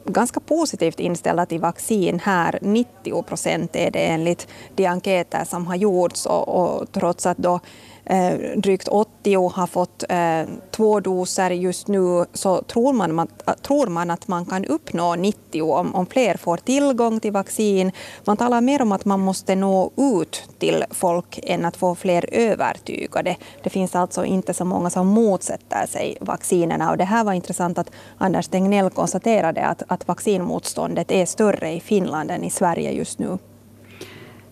ganska 0.05 0.41
positivt 0.41 1.01
inställda 1.01 1.47
till 1.47 1.61
vaccin 1.61 2.21
här. 2.25 2.59
90 2.63 3.23
procent 3.23 3.77
är 3.77 3.91
det 3.91 3.99
enligt 3.99 4.49
de 4.75 4.87
enkäter 4.87 5.45
som 5.45 5.67
har 5.67 5.77
gjorts 5.77 6.27
och, 6.27 6.49
och 6.49 6.93
trots 6.93 7.27
att 7.27 7.39
då 7.39 7.61
Eh, 8.09 8.35
drygt 8.57 8.89
80 8.89 9.51
har 9.55 9.67
fått 9.67 10.05
eh, 10.09 10.43
två 10.71 11.01
doser 11.01 11.51
just 11.51 11.89
nu 11.89 12.25
så 12.33 12.63
tror 12.63 12.93
man, 12.93 13.29
tror 13.63 13.87
man 13.87 14.11
att 14.11 14.29
man 14.29 14.47
kan 14.47 14.65
uppnå 14.65 15.15
90 15.15 15.63
om, 15.63 15.95
om 15.95 16.07
fler 16.07 16.37
får 16.37 16.57
tillgång 16.57 17.21
till 17.21 17.33
vaccin. 17.33 17.93
Man 18.25 18.37
talar 18.37 18.61
mer 18.61 18.83
om 18.83 18.93
att 18.93 19.05
man 19.05 19.21
måste 19.21 19.55
nå 19.55 19.93
ut 19.97 20.43
till 20.59 20.85
folk 20.91 21.41
än 21.43 21.65
att 21.65 21.77
få 21.77 21.95
fler 21.95 22.25
övertygade. 22.33 23.37
Det 23.63 23.71
finns 23.71 23.95
alltså 23.95 24.25
inte 24.25 24.55
så 24.55 24.65
många 24.65 24.91
som 24.91 25.07
motsätter 25.07 25.87
sig 25.87 26.17
vaccinerna 26.21 26.91
och 26.91 26.97
det 26.97 27.05
här 27.05 27.25
var 27.25 27.33
intressant 27.33 27.79
att 27.79 27.91
Anders 28.19 28.49
Tegnell 28.49 28.91
konstaterade 28.91 29.67
att, 29.67 29.83
att 29.89 30.09
vaccinmotståndet 30.09 31.11
är 31.11 31.27
större 31.27 31.73
i 31.73 31.81
Finland 31.81 32.31
än 32.31 32.45
i 32.45 32.51
Sverige 32.51 32.93
just 32.93 33.19
nu. 33.19 33.39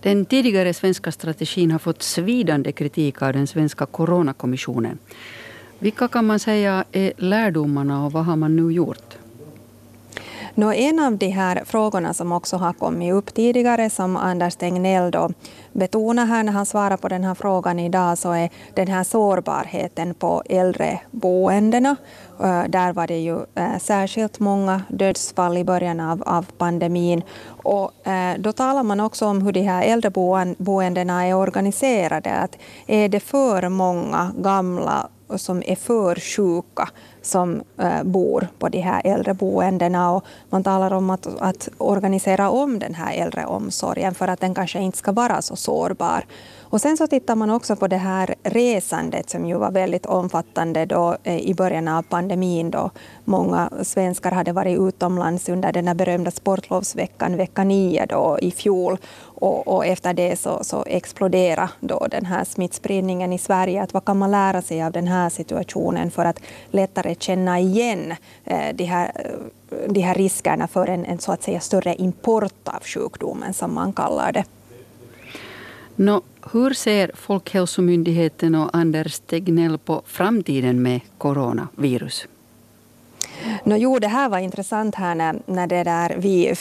Den 0.04 0.24
tidigare 0.24 0.74
svenska 0.74 1.12
strategin 1.12 1.70
har 1.70 1.78
fått 1.78 2.02
svidande 2.02 2.72
kritik 2.72 3.22
av 3.22 3.32
den 3.32 3.46
svenska 3.46 3.86
coronakommissionen. 3.86 4.98
Vilka 5.78 6.08
kan 6.08 6.26
man 6.26 6.38
säga 6.38 6.84
är 6.92 7.12
lärdomarna 7.16 8.04
och 8.04 8.12
vad 8.12 8.24
har 8.24 8.36
man 8.36 8.56
nu 8.56 8.72
gjort? 8.72 9.18
Nå, 10.56 10.72
en 10.72 10.98
av 10.98 11.16
de 11.16 11.28
här 11.28 11.62
frågorna 11.64 12.14
som 12.14 12.32
också 12.32 12.56
har 12.56 12.72
kommit 12.72 13.12
upp 13.12 13.34
tidigare, 13.34 13.90
som 13.90 14.16
Anders 14.16 14.56
Tegnell 14.56 15.10
då 15.10 15.30
betonar 15.72 16.26
här 16.26 16.42
när 16.42 16.52
han 16.52 16.66
svarar 16.66 16.96
på 16.96 17.08
den 17.08 17.24
här 17.24 17.34
frågan 17.34 17.78
idag, 17.78 18.18
så 18.18 18.32
är 18.32 18.50
den 18.74 18.88
här 18.88 19.04
sårbarheten 19.04 20.14
på 20.14 20.42
äldreboendena. 20.48 21.96
Där 22.68 22.92
var 22.92 23.06
det 23.06 23.18
ju 23.18 23.38
särskilt 23.80 24.40
många 24.40 24.82
dödsfall 24.88 25.58
i 25.58 25.64
början 25.64 26.00
av, 26.00 26.22
av 26.26 26.46
pandemin. 26.58 27.22
Och 27.46 27.90
då 28.38 28.52
talar 28.52 28.82
man 28.82 29.00
också 29.00 29.26
om 29.26 29.42
hur 29.42 29.52
de 29.52 29.62
här 29.62 29.82
äldreboendena 29.82 31.26
är 31.26 31.34
organiserade. 31.34 32.30
Att 32.34 32.58
är 32.86 33.08
det 33.08 33.20
för 33.20 33.68
många 33.68 34.32
gamla 34.38 35.08
som 35.36 35.62
är 35.66 35.76
för 35.76 36.14
sjuka 36.14 36.88
som 37.22 37.62
äh, 37.78 38.02
bor 38.02 38.48
på 38.58 38.68
de 38.68 38.80
här 38.80 39.02
äldreboendena. 39.04 40.12
Och 40.12 40.24
man 40.50 40.64
talar 40.64 40.92
om 40.92 41.10
att, 41.10 41.26
att 41.40 41.68
organisera 41.78 42.50
om 42.50 42.78
den 42.78 42.94
här 42.94 43.14
äldreomsorgen 43.14 44.14
för 44.14 44.28
att 44.28 44.40
den 44.40 44.54
kanske 44.54 44.80
inte 44.80 44.98
ska 44.98 45.12
vara 45.12 45.42
så 45.42 45.56
sårbar. 45.56 46.24
Och 46.74 46.80
sen 46.80 46.96
så 46.96 47.06
tittar 47.06 47.34
man 47.36 47.50
också 47.50 47.76
på 47.76 47.88
det 47.88 47.96
här 47.96 48.34
resandet 48.42 49.30
som 49.30 49.46
ju 49.46 49.58
var 49.58 49.70
väldigt 49.70 50.06
omfattande 50.06 50.86
då 50.86 51.16
eh, 51.22 51.38
i 51.38 51.54
början 51.54 51.88
av 51.88 52.02
pandemin 52.02 52.70
då 52.70 52.90
många 53.24 53.70
svenskar 53.82 54.30
hade 54.30 54.52
varit 54.52 54.78
utomlands 54.78 55.48
under 55.48 55.72
den 55.72 55.88
här 55.88 55.94
berömda 55.94 56.30
sportlovsveckan, 56.30 57.36
vecka 57.36 57.64
9 57.64 58.06
då 58.06 58.38
i 58.42 58.50
fjol. 58.50 58.98
Och, 59.20 59.68
och, 59.68 59.86
efter 59.86 60.14
det 60.14 60.36
så, 60.36 60.64
så 60.64 60.84
exploderade 60.86 61.68
då 61.80 62.06
den 62.10 62.26
här 62.26 62.44
smittspridningen 62.44 63.32
i 63.32 63.38
Sverige. 63.38 63.82
Att 63.82 63.94
vad 63.94 64.04
kan 64.04 64.18
man 64.18 64.30
lära 64.30 64.62
sig 64.62 64.82
av 64.82 64.92
den 64.92 65.08
här 65.08 65.30
situationen 65.30 66.10
för 66.10 66.24
att 66.24 66.40
lättare 66.70 67.14
känna 67.18 67.60
igen 67.60 68.14
eh, 68.44 68.74
de, 68.74 68.84
här, 68.84 69.12
eh, 69.14 69.78
de 69.88 70.00
här 70.00 70.14
riskerna 70.14 70.66
för 70.66 70.86
en, 70.86 71.04
en 71.04 71.18
så 71.18 71.32
att 71.32 71.42
säga 71.42 71.60
större 71.60 71.94
import 71.94 72.68
av 72.68 72.82
sjukdomen 72.84 73.54
som 73.54 73.74
man 73.74 73.92
kallar 73.92 74.32
det. 74.32 74.44
No, 75.96 76.22
hur 76.52 76.74
ser 76.74 77.10
Folkhälsomyndigheten 77.14 78.54
och 78.54 78.70
Anders 78.72 79.18
Tegnell 79.18 79.78
på 79.78 80.02
framtiden 80.06 80.82
med 80.82 81.00
coronavirus? 81.18 82.26
No, 83.64 83.76
jo, 83.76 83.98
det 83.98 84.08
här 84.08 84.28
var 84.28 84.38
intressant 84.38 84.94
här 84.94 85.14
när, 85.14 85.36
när 85.46 85.66
det 85.66 85.84
där 85.84 86.14
vi 86.18 86.54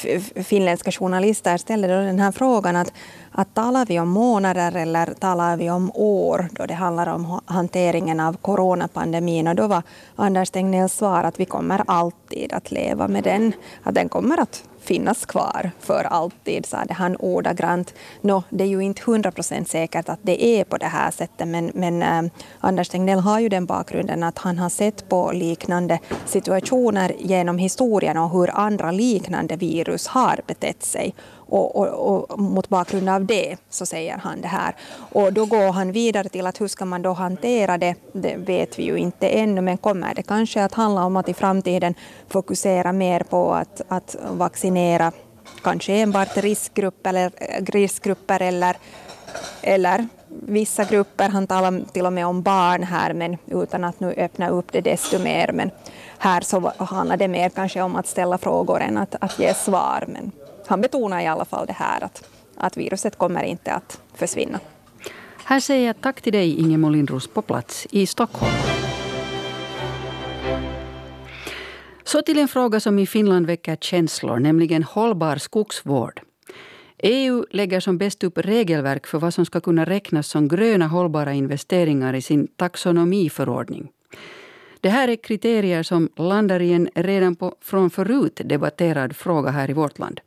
finländska 0.44 0.92
journalister 0.92 1.58
ställde 1.58 1.88
då 1.88 1.94
den 1.94 2.20
här 2.20 2.32
frågan 2.32 2.76
att, 2.76 2.94
att 3.32 3.54
talar 3.54 3.86
vi 3.86 4.00
om 4.00 4.10
månader 4.10 4.76
eller 4.76 5.06
talar 5.06 5.58
vi 5.58 5.70
om 5.70 5.92
år 5.94 6.50
då 6.52 6.66
det 6.66 6.74
handlar 6.74 7.08
om 7.08 7.40
hanteringen 7.46 8.20
av 8.20 8.38
coronapandemin 8.38 9.48
och 9.48 9.56
då 9.56 9.68
var 9.68 9.84
Anders 10.16 10.50
Tegnells 10.50 10.94
svar 10.94 11.24
att 11.24 11.40
vi 11.40 11.46
kommer 11.46 11.84
alltid 11.88 12.54
att 12.54 12.72
leva 12.72 13.08
med 13.08 13.24
den, 13.24 13.54
att 13.84 13.96
den 13.96 14.10
kommer 14.10 14.42
att 14.42 14.64
finnas 14.84 15.26
kvar 15.26 15.72
för 15.80 16.04
alltid, 16.04 16.66
sade 16.66 16.94
han 16.94 17.16
ordagrant. 17.16 17.94
Nå, 18.22 18.44
det 18.50 18.64
är 18.64 18.68
ju 18.68 18.80
inte 18.82 19.02
hundra 19.06 19.32
procent 19.32 19.70
säkert 19.70 20.10
att 20.10 20.20
det 20.22 20.46
är 20.46 20.64
på 20.64 20.78
det 20.78 20.86
här 20.86 21.12
sättet, 21.12 21.48
men, 21.48 21.72
men 21.74 22.02
äh, 22.02 22.32
Anders 22.60 22.90
Tegnell 22.90 23.20
har 23.20 23.40
ju 23.40 23.50
den 23.50 23.66
bakgrunden 23.66 24.24
att 24.24 24.38
han 24.38 24.58
har 24.58 24.70
sett 24.70 25.10
på 25.10 25.32
liknande 25.32 26.00
situationer 26.26 27.12
genom 27.20 27.58
historien 27.58 28.18
och 28.18 28.30
hur 28.32 28.50
andra 28.50 28.92
liknande 28.92 29.56
virus 29.56 30.08
har 30.08 30.40
betett 30.48 30.84
sig. 30.84 31.16
Och, 31.54 31.76
och, 31.76 31.88
och, 31.88 32.40
mot 32.40 32.70
bakgrund 32.70 33.10
av 33.10 33.26
det 33.26 33.58
så 33.70 33.86
säger 33.86 34.18
han 34.18 34.42
det 34.42 34.48
här. 34.48 34.76
Och 35.12 35.34
då 35.34 35.46
går 35.46 35.72
han 35.72 35.92
vidare 35.92 36.30
till 36.30 36.48
att 36.48 36.62
hur 36.62 36.68
ska 36.68 36.86
man 36.86 37.02
då 37.02 37.14
hantera 37.14 37.78
det? 37.78 37.96
Det 38.12 38.36
vet 38.38 38.80
vi 38.80 38.84
ju 38.84 38.98
inte 38.98 39.28
ännu, 39.28 39.62
men 39.62 39.78
kommer 39.78 40.16
det 40.16 40.24
kanske 40.24 40.64
att 40.64 40.74
handla 40.74 41.06
om 41.06 41.18
att 41.18 41.30
i 41.30 41.34
framtiden 41.34 41.94
fokusera 42.28 42.92
mer 42.92 43.20
på 43.20 43.54
att, 43.54 43.82
att 43.88 44.16
vaccinera 44.30 45.12
kanske 45.64 45.94
enbart 45.94 46.38
riskgrupper 46.38 47.10
eller, 47.10 47.32
riskgrupper 47.72 48.42
eller, 48.42 48.78
eller 49.62 50.08
vissa 50.28 50.84
grupper. 50.84 51.30
Han 51.30 51.48
talar 51.48 51.84
till 51.92 52.06
och 52.06 52.14
med 52.14 52.26
om 52.28 52.42
barn 52.42 52.84
här, 52.84 53.14
men 53.14 53.38
utan 53.48 53.84
att 53.84 54.00
nu 54.00 54.14
öppna 54.18 54.50
upp 54.50 54.72
det 54.72 54.82
desto 54.82 55.20
mer. 55.20 55.52
Men 55.52 55.72
här 56.18 56.42
så 56.42 56.72
handlar 56.78 57.18
det 57.18 57.28
mer 57.28 57.50
kanske 57.50 57.82
om 57.82 57.96
att 57.96 58.08
ställa 58.08 58.38
frågor 58.38 58.82
än 58.82 58.98
att, 58.98 59.16
att 59.20 59.40
ge 59.40 59.54
svar. 59.54 60.04
Men 60.08 60.32
han 60.68 60.82
betonar 60.82 61.22
i 61.22 61.28
alla 61.28 61.46
fall 61.46 61.66
det 61.68 61.74
här 61.74 62.04
att, 62.04 62.30
att 62.58 62.78
viruset 62.78 63.18
kommer 63.18 63.44
inte 63.44 63.74
att 63.74 64.02
försvinna. 64.14 64.60
Här 65.46 65.60
säger 65.60 65.88
jag 65.88 66.02
tack 66.02 66.22
till 66.22 66.34
dig 66.34 66.60
Inge 66.60 66.78
Molinros 66.78 67.28
på 67.28 67.42
plats 67.42 67.88
i 67.92 68.06
Stockholm. 68.06 68.54
Så 72.04 72.22
till 72.22 72.40
en 72.40 72.48
fråga 72.48 72.80
som 72.80 73.00
i 73.00 73.08
Finland 73.08 73.46
väcker 73.46 73.76
känslor, 73.76 74.40
nämligen 74.40 74.84
hållbar 74.84 75.38
skogsvård. 75.38 76.22
EU 76.98 77.46
lägger 77.52 77.80
som 77.80 77.98
bäst 77.98 78.24
upp 78.24 78.38
regelverk 78.38 79.08
för 79.08 79.20
vad 79.20 79.34
som 79.34 79.46
ska 79.46 79.62
kunna 79.62 79.86
räknas 79.86 80.28
som 80.28 80.48
gröna 80.48 80.88
hållbara 80.88 81.34
investeringar 81.34 82.14
i 82.14 82.22
sin 82.22 82.48
taxonomiförordning. 82.48 83.90
Det 84.82 84.90
här 84.90 85.08
är 85.08 85.16
kriterier 85.16 85.84
som 85.84 86.10
landar 86.16 86.60
i 86.60 86.74
en 86.74 86.90
redan 86.96 87.36
på, 87.36 87.56
från 87.62 87.90
förut 87.90 88.42
debatterad 88.46 89.16
fråga 89.16 89.52
här 89.52 89.70
i 89.70 89.74
vårt 89.74 90.00
land. 90.00 90.20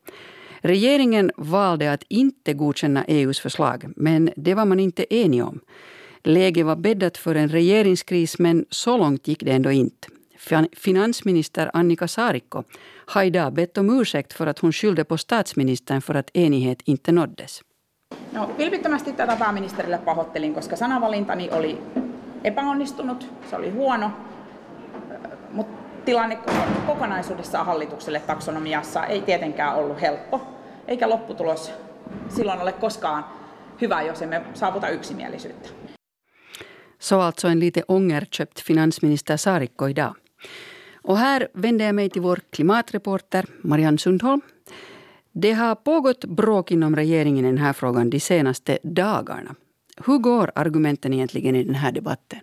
Regeringen 0.67 1.31
valde 1.37 1.93
att 1.93 2.03
inte 2.09 2.55
godkänna 2.55 3.05
EUs 3.05 3.41
förslag, 3.41 3.93
men 3.97 4.31
det 4.37 4.55
var 4.55 4.65
man 4.65 4.81
inte 4.81 5.15
enig 5.15 5.45
om. 5.45 5.61
Läget 6.25 6.67
var 6.67 6.77
bäddat 6.77 7.19
för 7.19 7.35
en 7.35 7.49
regeringskris, 7.49 8.39
men 8.39 8.65
så 8.71 8.97
långt 8.97 9.29
gick 9.29 9.45
det 9.45 9.51
ändå 9.51 9.71
inte. 9.71 10.09
Finansminister 10.77 11.71
Annika 11.73 12.09
Saarikko 12.09 12.63
har 13.07 13.23
idag 13.23 13.53
bett 13.53 13.79
om 13.79 14.01
ursäkt 14.01 14.33
för 14.33 14.47
att 14.47 14.59
hon 14.59 14.73
skyllde 14.73 15.05
på 15.05 15.19
statsministern 15.19 16.01
för 16.03 16.15
att 16.15 16.31
enighet 16.35 16.83
inte 16.85 17.13
nåddes. 17.13 17.63
No, 18.33 18.51
vilpittömästi 18.59 19.13
tätä 19.13 19.37
pääministerille 19.37 19.99
pahoittelin, 19.99 20.55
koska 20.55 20.77
sanavalintani 20.77 21.49
oli 21.53 21.79
epäonnistunut, 22.45 23.27
se 23.51 23.57
oli 23.57 23.71
huono 23.71 24.11
mutta 25.53 25.87
tilanne 26.05 26.39
kokonaisuudessaan 26.87 27.67
hallitukselle 27.67 28.21
taksonomiassa 28.21 29.07
ei 29.07 29.21
tietenkään 29.21 29.75
ollut 29.75 30.01
helppo, 30.01 30.56
eikä 30.89 31.09
lopputulos 31.09 31.73
silloin 32.29 32.61
ole 32.61 32.73
koskaan 32.73 33.25
hyvä, 33.81 34.03
jos 34.03 34.23
emme 34.23 34.43
saavuta 34.55 34.89
yksimielisyyttä. 34.89 35.69
Så 36.99 37.21
alltså 37.21 37.49
en 37.49 37.61
lite 37.61 37.83
ångerköpt 37.89 38.61
finansminister 38.61 39.37
Sarikko 39.37 39.87
idag. 39.87 40.15
Och 41.03 41.19
här 41.19 41.49
vänder 41.53 41.87
jag 41.87 41.95
mig 41.95 42.11
till 42.11 42.23
vår 42.23 42.41
klimatreporter 42.51 43.45
Marianne 43.63 43.99
Sundholm. 43.99 44.41
Det 45.33 45.53
har 45.53 45.75
pågått 45.75 46.25
bråk 46.25 46.71
inom 46.71 46.97
regeringen 46.97 47.45
i 47.45 47.49
den 47.49 47.59
här 47.59 47.73
frågan 47.73 48.11
de 48.11 48.21
senaste 48.21 48.79
dagarna. 48.83 49.55
Hur 50.07 50.19
går 50.19 50.51
argumenten 50.55 51.13
egentligen 51.13 51.57
i 51.57 51.65
den 51.65 51.75
här 51.75 51.93
debatten? 51.93 52.41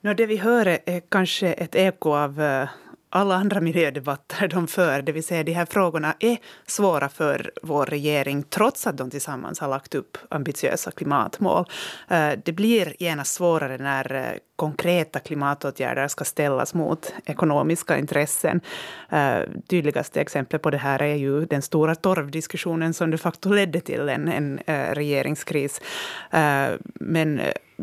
No, 0.00 0.14
det 0.14 0.26
vi 0.26 0.36
hör 0.36 0.66
är 0.66 1.00
kanske 1.08 1.52
ett 1.52 1.74
eko 1.74 2.14
av 2.14 2.40
eh, 2.40 2.68
alla 3.10 3.34
andra 3.34 3.60
miljödebatter 3.60 4.48
de 4.48 4.66
för, 4.66 5.02
det 5.02 5.12
vill 5.12 5.24
säga 5.24 5.44
de 5.44 5.52
här 5.52 5.66
frågorna 5.66 6.14
är 6.20 6.38
svåra 6.66 7.08
för 7.08 7.50
vår 7.62 7.86
regering 7.86 8.42
trots 8.42 8.86
att 8.86 8.96
de 8.96 9.10
tillsammans 9.10 9.60
har 9.60 9.68
lagt 9.68 9.94
upp 9.94 10.18
ambitiösa 10.30 10.90
klimatmål. 10.90 11.64
Eh, 12.08 12.32
det 12.44 12.52
blir 12.52 13.02
genast 13.02 13.34
svårare 13.34 13.78
när 13.78 14.14
eh, 14.14 14.38
konkreta 14.60 15.20
klimatåtgärder 15.20 16.08
ska 16.08 16.24
ställas 16.24 16.74
mot 16.74 17.14
ekonomiska 17.26 17.98
intressen. 17.98 18.60
Eh, 19.08 19.38
tydligaste 19.68 20.20
exemplet 20.20 20.62
på 20.62 20.70
det 20.70 20.78
här 20.78 21.02
är 21.02 21.14
ju 21.14 21.44
den 21.44 21.62
stora 21.62 21.94
torvdiskussionen 21.94 22.94
som 22.94 23.10
de 23.10 23.18
facto 23.18 23.52
ledde 23.52 23.80
till 23.80 24.08
en, 24.08 24.28
en 24.28 24.60
eh, 24.66 24.94
regeringskris. 24.94 25.80
Eh, 26.30 26.68
men 26.94 27.40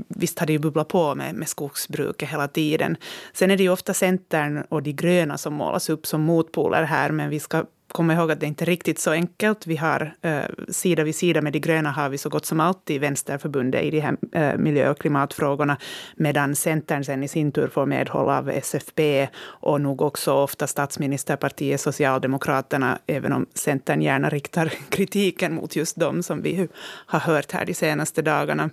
visst 0.07 0.39
har 0.39 0.45
det 0.45 0.53
ju 0.53 0.59
bubblat 0.59 0.87
på 0.87 1.15
med, 1.15 1.35
med 1.35 1.47
skogsbruket 1.47 2.29
hela 2.29 2.47
tiden. 2.47 2.97
Sen 3.33 3.51
är 3.51 3.57
det 3.57 3.63
ju 3.63 3.69
ofta 3.69 3.93
Centern 3.93 4.63
och 4.69 4.83
de 4.83 4.93
gröna 4.93 5.37
som 5.37 5.53
målas 5.53 5.89
upp 5.89 6.07
som 6.07 6.21
motpoler 6.21 6.83
här, 6.83 7.11
men 7.11 7.29
vi 7.29 7.39
ska 7.39 7.65
komma 7.97 8.13
ihåg 8.13 8.31
att 8.31 8.39
det 8.39 8.45
inte 8.45 8.63
är 8.63 8.65
riktigt 8.65 8.99
så 8.99 9.11
enkelt. 9.11 9.67
Vi 9.67 9.75
har 9.75 10.15
eh, 10.21 10.41
sida 10.69 11.03
vid 11.03 11.15
sida 11.15 11.41
med 11.41 11.53
de 11.53 11.59
gröna 11.59 11.91
har 11.91 12.09
vi 12.09 12.17
så 12.17 12.29
gott 12.29 12.45
som 12.45 12.59
alltid 12.59 13.01
Vänsterförbundet 13.01 13.83
i 13.83 13.91
de 13.91 13.99
här 13.99 14.17
eh, 14.31 14.57
miljö 14.57 14.89
och 14.89 14.99
klimatfrågorna, 14.99 15.77
medan 16.15 16.55
Centern 16.55 17.03
sen 17.03 17.23
i 17.23 17.27
sin 17.27 17.51
tur 17.51 17.67
får 17.67 17.85
medhåll 17.85 18.29
av 18.29 18.49
SFP 18.49 19.27
och 19.37 19.81
nog 19.81 20.01
också 20.01 20.33
ofta 20.33 20.67
statsministerpartiet 20.67 21.81
Socialdemokraterna, 21.81 22.99
även 23.07 23.33
om 23.33 23.45
Centern 23.53 24.01
gärna 24.01 24.29
riktar 24.29 24.73
kritiken 24.89 25.53
mot 25.53 25.75
just 25.75 25.95
dem 25.95 26.23
som 26.23 26.41
vi 26.41 26.67
har 27.05 27.19
hört 27.19 27.51
här 27.51 27.65
de 27.65 27.73
senaste 27.73 28.21
dagarna. 28.21 28.69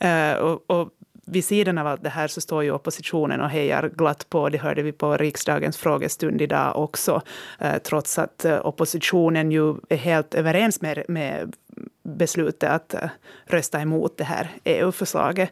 Eh, 0.00 0.34
och, 0.34 0.70
och 0.70 0.88
vid 1.26 1.44
sidan 1.44 1.78
av 1.78 1.86
allt 1.86 2.02
det 2.02 2.08
här 2.08 2.28
så 2.28 2.40
står 2.40 2.64
ju 2.64 2.70
oppositionen 2.70 3.40
och 3.40 3.48
hejar 3.48 3.90
glatt 3.96 4.30
på. 4.30 4.48
Det 4.48 4.58
hörde 4.58 4.82
vi 4.82 4.92
på 4.92 5.16
riksdagens 5.16 5.76
frågestund 5.76 6.42
idag 6.42 6.76
också. 6.76 7.22
Eh, 7.58 7.78
trots 7.78 8.18
att 8.18 8.44
eh, 8.44 8.66
oppositionen 8.66 9.50
ju 9.50 9.74
är 9.88 9.96
helt 9.96 10.34
överens 10.34 10.80
med, 10.80 11.04
med 11.08 11.54
beslutet 12.02 12.70
att 12.70 12.94
eh, 12.94 13.08
rösta 13.44 13.80
emot 13.80 14.18
det 14.18 14.24
här 14.24 14.50
EU-förslaget. 14.64 15.50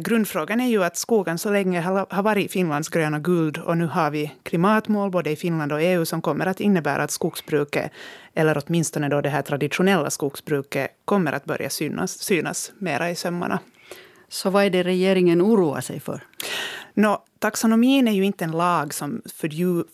Grundfrågan 0.00 0.60
är 0.60 0.68
ju 0.68 0.84
att 0.84 0.96
skogen 0.96 1.38
så 1.38 1.50
länge 1.50 1.80
har, 1.80 2.06
har 2.10 2.22
varit 2.22 2.52
Finlands 2.52 2.88
gröna 2.88 3.18
guld 3.18 3.58
och 3.58 3.76
nu 3.76 3.86
har 3.86 4.10
vi 4.10 4.32
klimatmål 4.42 5.10
både 5.10 5.30
i 5.30 5.36
Finland 5.36 5.72
och 5.72 5.82
EU 5.82 6.04
som 6.04 6.22
kommer 6.22 6.46
att 6.46 6.60
innebära 6.60 7.02
att 7.02 7.10
skogsbruket, 7.10 7.90
eller 8.34 8.62
åtminstone 8.66 9.08
då 9.08 9.20
det 9.20 9.28
här 9.28 9.42
traditionella 9.42 10.10
skogsbruket, 10.10 10.90
kommer 11.04 11.32
att 11.32 11.44
börja 11.44 11.70
synas, 11.70 12.10
synas 12.10 12.72
mera 12.78 13.10
i 13.10 13.14
sömmarna. 13.14 13.58
Så 14.34 14.50
vad 14.50 14.64
är 14.64 14.70
det 14.70 14.82
regeringen 14.82 15.42
oroar 15.42 15.80
sig 15.80 16.00
för? 16.00 16.20
No, 16.94 17.22
taxonomin 17.44 18.08
är 18.08 18.12
ju 18.12 18.24
inte 18.24 18.44
en 18.44 18.50
lag 18.50 18.94
som 18.94 19.22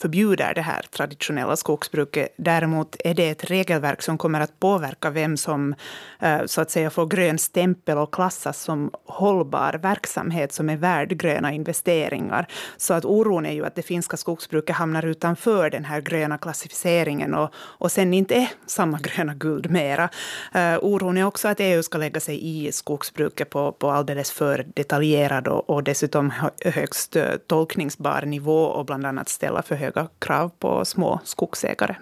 förbjuder 0.00 0.54
det 0.54 0.60
här 0.60 0.82
traditionella 0.90 1.56
skogsbruket. 1.56 2.34
Däremot 2.36 2.96
är 3.04 3.14
det 3.14 3.30
ett 3.30 3.50
regelverk 3.50 4.02
som 4.02 4.18
kommer 4.18 4.40
att 4.40 4.60
påverka 4.60 5.10
vem 5.10 5.36
som 5.36 5.74
eh, 6.20 6.40
så 6.46 6.60
att 6.60 6.70
säga 6.70 6.90
får 6.90 7.06
grön 7.06 7.38
stämpel 7.38 7.98
och 7.98 8.14
klassas 8.14 8.62
som 8.62 8.90
hållbar 9.04 9.72
verksamhet 9.82 10.52
som 10.52 10.70
är 10.70 10.76
värd 10.76 11.08
gröna 11.08 11.52
investeringar. 11.52 12.46
Så 12.76 12.94
att 12.94 13.04
oron 13.04 13.46
är 13.46 13.52
ju 13.52 13.66
att 13.66 13.74
det 13.74 13.82
finska 13.82 14.16
skogsbruket 14.16 14.76
hamnar 14.76 15.06
utanför 15.06 15.70
den 15.70 15.84
här 15.84 16.00
gröna 16.00 16.38
klassificeringen 16.38 17.34
och, 17.34 17.50
och 17.54 17.92
sen 17.92 18.14
inte 18.14 18.34
är 18.34 18.48
samma 18.66 18.98
gröna 19.02 19.34
guld 19.34 19.70
mera. 19.70 20.08
Eh, 20.54 20.78
oron 20.82 21.18
är 21.18 21.24
också 21.24 21.48
att 21.48 21.60
EU 21.60 21.82
ska 21.82 21.98
lägga 21.98 22.20
sig 22.20 22.38
i 22.42 22.72
skogsbruket 22.72 23.50
på, 23.50 23.72
på 23.72 23.90
alldeles 23.90 24.30
för 24.30 24.66
detaljerad 24.74 25.48
och, 25.48 25.70
och 25.70 25.82
dessutom 25.84 26.32
högst 26.64 27.16
eh, 27.16 27.39
tolkningsbar 27.46 28.22
nivå 28.22 28.64
och 28.64 28.86
bland 28.86 29.06
annat 29.06 29.28
ställa 29.28 29.62
för 29.62 29.74
höga 29.74 30.08
krav 30.18 30.50
på 30.58 30.84
små 30.84 31.20
skogsägare. 31.24 31.96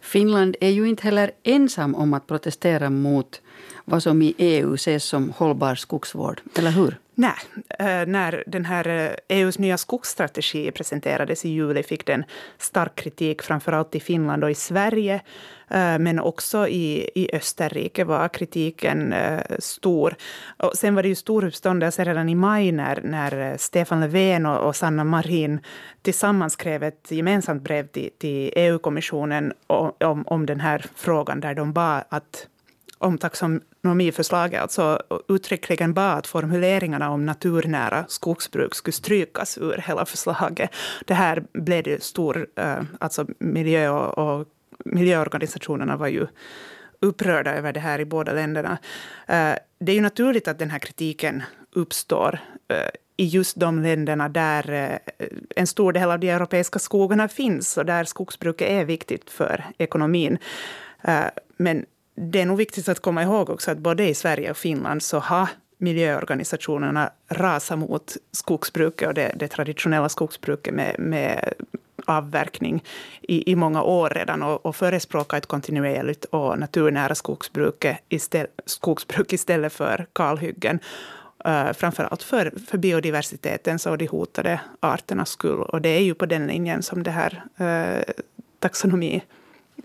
Finland 0.00 0.56
är 0.60 0.68
ju 0.70 0.88
inte 0.88 1.02
heller 1.02 1.30
ensam 1.42 1.94
om 1.94 2.14
att 2.14 2.26
protestera 2.26 2.90
mot 2.90 3.40
vad 3.84 4.02
som 4.02 4.22
i 4.22 4.34
EU 4.38 4.74
ses 4.74 5.04
som 5.04 5.30
hållbar 5.30 5.74
skogsvård, 5.74 6.40
eller 6.58 6.70
hur? 6.70 6.98
Nej, 7.20 7.34
eh, 7.78 8.06
när 8.06 8.44
den 8.46 8.64
här 8.64 8.88
eh, 8.88 9.04
e 9.04 9.16
EUs 9.28 9.58
nya 9.58 9.78
skogsstrategi 9.78 10.70
presenterades 10.70 11.44
i 11.44 11.48
juli 11.48 11.82
fick 11.82 12.06
den 12.06 12.24
stark 12.58 12.94
kritik, 12.94 13.42
framförallt 13.42 13.94
i 13.94 14.00
Finland 14.00 14.44
och 14.44 14.50
i 14.50 14.54
Sverige. 14.54 15.14
Eh, 15.70 15.98
men 15.98 16.20
också 16.20 16.68
i, 16.68 17.10
i 17.14 17.30
Österrike 17.32 18.04
var 18.04 18.28
kritiken 18.28 19.14
stor. 19.58 20.14
Och 20.58 20.76
sen 20.76 20.94
var 20.94 21.02
det 21.02 21.08
ju 21.08 21.14
stor 21.14 21.44
uppståndelse 21.44 22.04
redan 22.04 22.28
i 22.28 22.34
maj 22.34 22.72
när, 22.72 23.00
när 23.04 23.56
Stefan 23.58 24.00
Löfven 24.00 24.46
och, 24.46 24.68
och 24.68 24.76
Sanna 24.76 25.04
Marin 25.04 25.60
tillsammans 26.02 26.52
skrev 26.52 26.82
ett 26.82 27.10
gemensamt 27.10 27.62
brev 27.62 27.86
till, 27.86 28.10
till 28.18 28.52
EU-kommissionen 28.56 29.52
om, 29.66 30.24
om 30.26 30.46
den 30.46 30.60
här 30.60 30.86
frågan, 30.94 31.40
där 31.40 31.54
de 31.54 31.72
bad 31.72 32.04
att 32.08 32.46
om 33.00 33.18
taxonomiförslaget 33.18 34.62
alltså 34.62 35.02
uttryckligen 35.28 35.94
bad 35.94 36.18
att 36.18 36.26
formuleringarna 36.26 37.10
om 37.10 37.26
naturnära 37.26 38.04
skogsbruk 38.08 38.74
skulle 38.74 38.92
strykas 38.92 39.58
ur 39.58 39.84
hela 39.86 40.06
förslaget. 40.06 40.70
Det 41.06 41.14
här 41.14 41.44
blev 41.52 41.82
det 41.82 42.02
stor, 42.02 42.46
eh, 42.56 42.82
alltså 42.98 43.26
miljö 43.38 43.88
och, 43.88 44.18
och 44.18 44.46
miljöorganisationerna 44.84 45.96
var 45.96 46.08
ju 46.08 46.26
upprörda 47.00 47.54
över 47.54 47.72
det 47.72 47.80
här 47.80 47.98
i 47.98 48.04
båda 48.04 48.32
länderna. 48.32 48.78
Eh, 49.26 49.54
det 49.78 49.92
är 49.92 49.96
ju 49.96 50.00
naturligt 50.00 50.48
att 50.48 50.58
den 50.58 50.70
här 50.70 50.78
kritiken 50.78 51.42
uppstår 51.72 52.38
eh, 52.68 52.90
i 53.16 53.26
just 53.26 53.60
de 53.60 53.82
länderna 53.82 54.28
där 54.28 54.98
en 55.56 55.66
stor 55.66 55.92
del 55.92 56.10
av 56.10 56.20
de 56.20 56.30
europeiska 56.30 56.78
skogarna 56.78 57.28
finns 57.28 57.76
och 57.76 57.86
där 57.86 58.04
skogsbruket 58.04 58.68
är 58.68 58.84
viktigt 58.84 59.30
för 59.30 59.64
ekonomin. 59.78 60.38
Men 61.56 61.84
det 62.20 62.40
är 62.40 62.46
nog 62.46 62.56
viktigt 62.56 62.88
att 62.88 63.00
komma 63.00 63.22
ihåg 63.22 63.50
också 63.50 63.70
att 63.70 63.78
både 63.78 64.08
i 64.08 64.14
Sverige 64.14 64.50
och 64.50 64.56
Finland 64.56 65.02
så 65.02 65.18
har 65.18 65.48
miljöorganisationerna 65.78 67.10
rasat 67.28 67.78
mot 67.78 68.16
skogsbruket 68.32 69.08
och 69.08 69.14
det, 69.14 69.32
det 69.36 69.48
traditionella 69.48 70.08
skogsbruket 70.08 70.74
med, 70.74 70.96
med 70.98 71.52
avverkning 72.06 72.84
i, 73.20 73.52
i 73.52 73.56
många 73.56 73.82
år 73.82 74.10
redan 74.10 74.42
och, 74.42 74.66
och 74.66 74.76
förespråkar 74.76 75.38
ett 75.38 75.46
kontinuerligt 75.46 76.24
och 76.24 76.58
naturnära 76.58 77.14
skogsbruk, 77.14 77.84
istället, 78.08 78.50
skogsbruk 78.66 79.32
istället 79.32 79.72
för 79.72 80.06
kalhyggen. 80.12 80.78
Uh, 81.46 81.72
framförallt 81.72 82.22
för, 82.22 82.52
för 82.66 82.78
biodiversitetens 82.78 83.86
och 83.86 83.98
de 83.98 84.06
hotade 84.06 84.60
arternas 84.80 85.28
skull. 85.30 85.62
Och 85.62 85.82
det 85.82 85.88
är 85.88 86.02
ju 86.02 86.14
på 86.14 86.26
den 86.26 86.46
linjen 86.46 86.82
som 86.82 87.02
det 87.02 87.10
här 87.10 87.42
uh, 87.60 88.12
taxonomi 88.58 89.22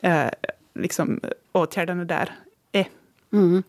uh, 0.04 0.28
liksom, 0.76 1.20
åtgärderna 1.52 2.06
där 2.06 2.32
är. 2.72 2.88
Mm. 3.34 3.64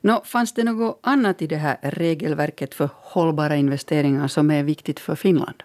Nå, 0.00 0.22
fanns 0.24 0.52
det 0.52 0.64
något 0.64 0.98
annat 1.02 1.42
i 1.42 1.46
det 1.46 1.56
här 1.56 1.78
regelverket 1.82 2.74
för 2.74 2.88
hållbara 2.94 3.56
investeringar 3.56 4.28
som 4.28 4.50
är 4.50 4.62
viktigt 4.62 5.00
för 5.00 5.14
Finland? 5.14 5.62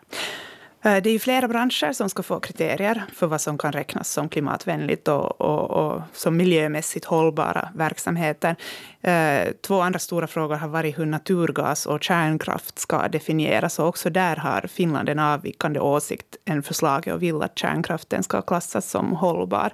Eh, 0.85 0.97
det 1.03 1.09
är 1.09 1.19
flera 1.19 1.47
branscher 1.47 1.93
som 1.93 2.09
ska 2.09 2.23
få 2.23 2.39
kriterier 2.39 3.03
för 3.13 3.27
vad 3.27 3.41
som 3.41 3.57
kan 3.57 3.71
räknas 3.71 4.09
som 4.09 4.29
klimatvänligt 4.29 5.07
och, 5.07 5.41
och, 5.41 5.71
och 5.71 6.01
som 6.13 6.37
miljömässigt 6.37 7.05
hållbara 7.05 7.69
verksamheter. 7.75 8.55
Eh, 9.03 9.51
två 9.61 9.81
andra 9.81 9.99
stora 9.99 10.27
frågor 10.27 10.55
har 10.55 10.67
varit 10.67 10.99
hur 10.99 11.05
naturgas 11.05 11.85
och 11.85 12.03
kärnkraft 12.03 12.79
ska 12.79 13.07
definieras. 13.07 13.79
Och 13.79 13.87
också 13.87 14.09
där 14.09 14.35
har 14.35 14.67
Finland 14.67 15.09
en 15.09 15.19
avvikande 15.19 15.79
åsikt 15.79 16.37
än 16.45 16.63
förslaget 16.63 17.13
och 17.13 17.23
vill 17.23 17.41
att 17.41 17.59
kärnkraften 17.59 18.23
ska 18.23 18.41
klassas 18.41 18.89
som 18.89 19.11
hållbar. 19.11 19.73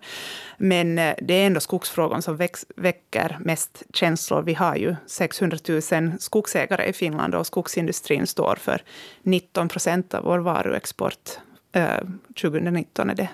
Men 0.57 0.99
eh, 0.99 1.15
det 1.21 1.33
är 1.33 1.47
ändå 1.47 1.59
skogsfrågan 1.59 2.21
som 2.21 2.37
väcker 2.75 3.37
mest 3.39 3.83
känslor. 3.93 4.41
Vi 4.41 4.53
har 4.53 4.75
ju 4.75 4.95
600 5.05 5.57
000 5.67 5.81
skogsägare 6.19 6.85
i 6.85 6.93
Finland 6.93 7.35
och 7.35 7.47
skogsindustrin 7.47 8.27
står 8.27 8.55
för 8.55 8.81
19 9.23 9.67
procent 9.67 10.13
av 10.13 10.23
vår 10.23 10.39
varuexport. 10.39 11.29
Eh, 11.71 11.97
2019 12.41 13.09
är, 13.09 13.15
det, 13.15 13.29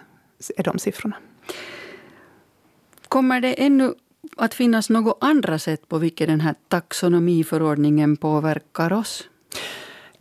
är 0.58 0.64
de 0.64 0.80
siffrorna. 0.80 1.16
Kommer 3.08 3.42
det 3.42 3.54
ännu 3.54 3.94
att 4.38 4.54
finnas 4.54 4.90
något 4.90 5.18
andra 5.22 5.60
sätt 5.60 5.90
på 5.90 5.98
vilket 5.98 6.28
den 6.28 6.42
här 6.42 6.56
taxonomiförordningen 6.68 8.18
påverkar 8.18 8.94
oss? 8.94 9.24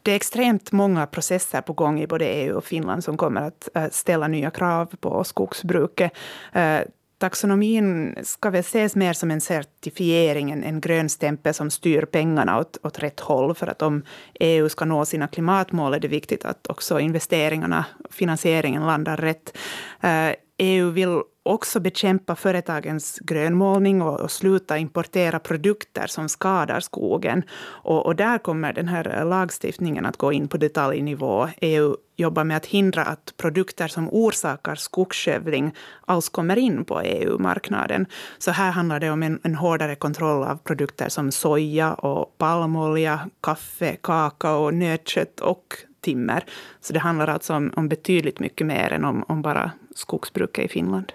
Det 0.03 0.11
är 0.11 0.17
extremt 0.17 0.73
många 0.73 1.07
processer 1.07 1.61
på 1.61 1.73
gång 1.73 2.01
i 2.01 2.07
både 2.07 2.25
EU 2.25 2.57
och 2.57 2.65
Finland 2.65 3.05
som 3.05 3.17
kommer 3.17 3.41
att 3.41 3.69
äh, 3.75 3.85
ställa 3.91 4.29
nya 4.29 4.51
krav 4.51 4.87
på 5.01 5.25
skogsbruket. 5.25 6.13
Äh, 6.53 6.81
taxonomin 7.19 8.17
ska 8.23 8.51
väl 8.51 8.61
ses 8.61 8.97
mer 8.97 9.13
som 9.13 9.31
en 9.31 9.41
certifiering, 9.41 10.51
en, 10.51 10.65
en 10.65 10.81
grön 10.81 11.09
stämpel 11.09 11.55
som 11.55 11.71
styr 11.71 12.05
pengarna 12.05 12.59
åt, 12.59 12.79
åt 12.83 12.99
rätt 12.99 13.21
håll. 13.21 13.55
För 13.55 13.67
att 13.67 13.83
om 13.83 14.03
EU 14.41 14.69
ska 14.69 14.85
nå 14.85 15.05
sina 15.05 15.29
klimatmål 15.29 15.95
är 15.95 16.01
det 16.01 16.09
viktigt 16.09 16.45
att 16.45 16.67
också 16.67 17.01
investeringarna, 17.01 17.85
finansieringen 18.11 18.87
landar 18.87 19.17
rätt. 19.17 19.57
Äh, 20.01 20.31
EU 20.59 20.91
vill 20.91 21.23
också 21.45 21.81
bekämpa 21.81 22.37
företagens 22.37 23.19
grönmålning 23.19 24.03
och, 24.03 24.21
och 24.21 24.31
sluta 24.31 24.79
importera 24.79 25.39
produkter 25.39 26.07
som 26.07 26.29
skadar 26.29 26.81
skogen. 26.81 27.43
Och, 27.63 28.07
och, 28.07 28.17
där 28.17 28.39
kommer 28.39 28.73
den 28.73 28.89
här 28.89 29.19
eh, 29.19 29.29
lagstiftningen 29.29 30.07
att 30.07 30.17
gå 30.17 30.33
in 30.33 30.49
på 30.49 30.57
detaljnivå. 30.57 31.49
EU 31.61 31.97
jobbar 32.17 32.45
med 32.45 32.57
att 32.57 32.67
hindra 32.67 33.03
att 33.05 33.35
produkter 33.37 33.89
som 33.89 34.09
orsakar 34.13 34.75
skogsskövling 34.75 35.75
alls 36.07 36.29
kommer 36.29 36.59
in 36.59 36.85
på 36.85 37.01
EU-marknaden. 37.01 38.07
Så 38.39 38.51
här 38.51 38.71
handlar 38.71 39.01
det 39.01 39.11
om 39.11 39.23
en, 39.23 39.41
en 39.43 39.55
hårdare 39.55 39.95
kontroll 39.95 40.45
av 40.45 40.57
produkter 40.57 41.09
som 41.09 41.33
soja 41.33 41.95
och 41.95 42.39
palmolja, 42.39 43.31
kaffe, 43.41 43.97
kakao, 43.97 44.71
nötkött 44.71 45.41
och 45.41 45.75
timmer. 46.01 46.45
Så 46.81 46.93
det 46.93 46.99
handlar 46.99 47.29
alltså 47.29 47.55
om, 47.55 47.73
om 47.77 47.89
betydligt 47.89 48.41
mycket 48.41 48.67
mer 48.67 48.93
än 48.93 49.05
om, 49.05 49.25
om 49.29 49.43
bara 49.43 49.71
skogsbruket 49.95 50.65
i 50.65 50.69
Finland. 50.69 51.13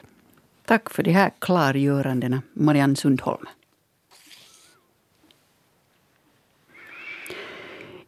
Tack 0.70 0.90
för 0.90 1.04
de 1.04 1.12
här 1.12 1.32
klargörandena, 1.40 2.42
Marianne 2.54 2.96
Sundholm. 2.96 3.46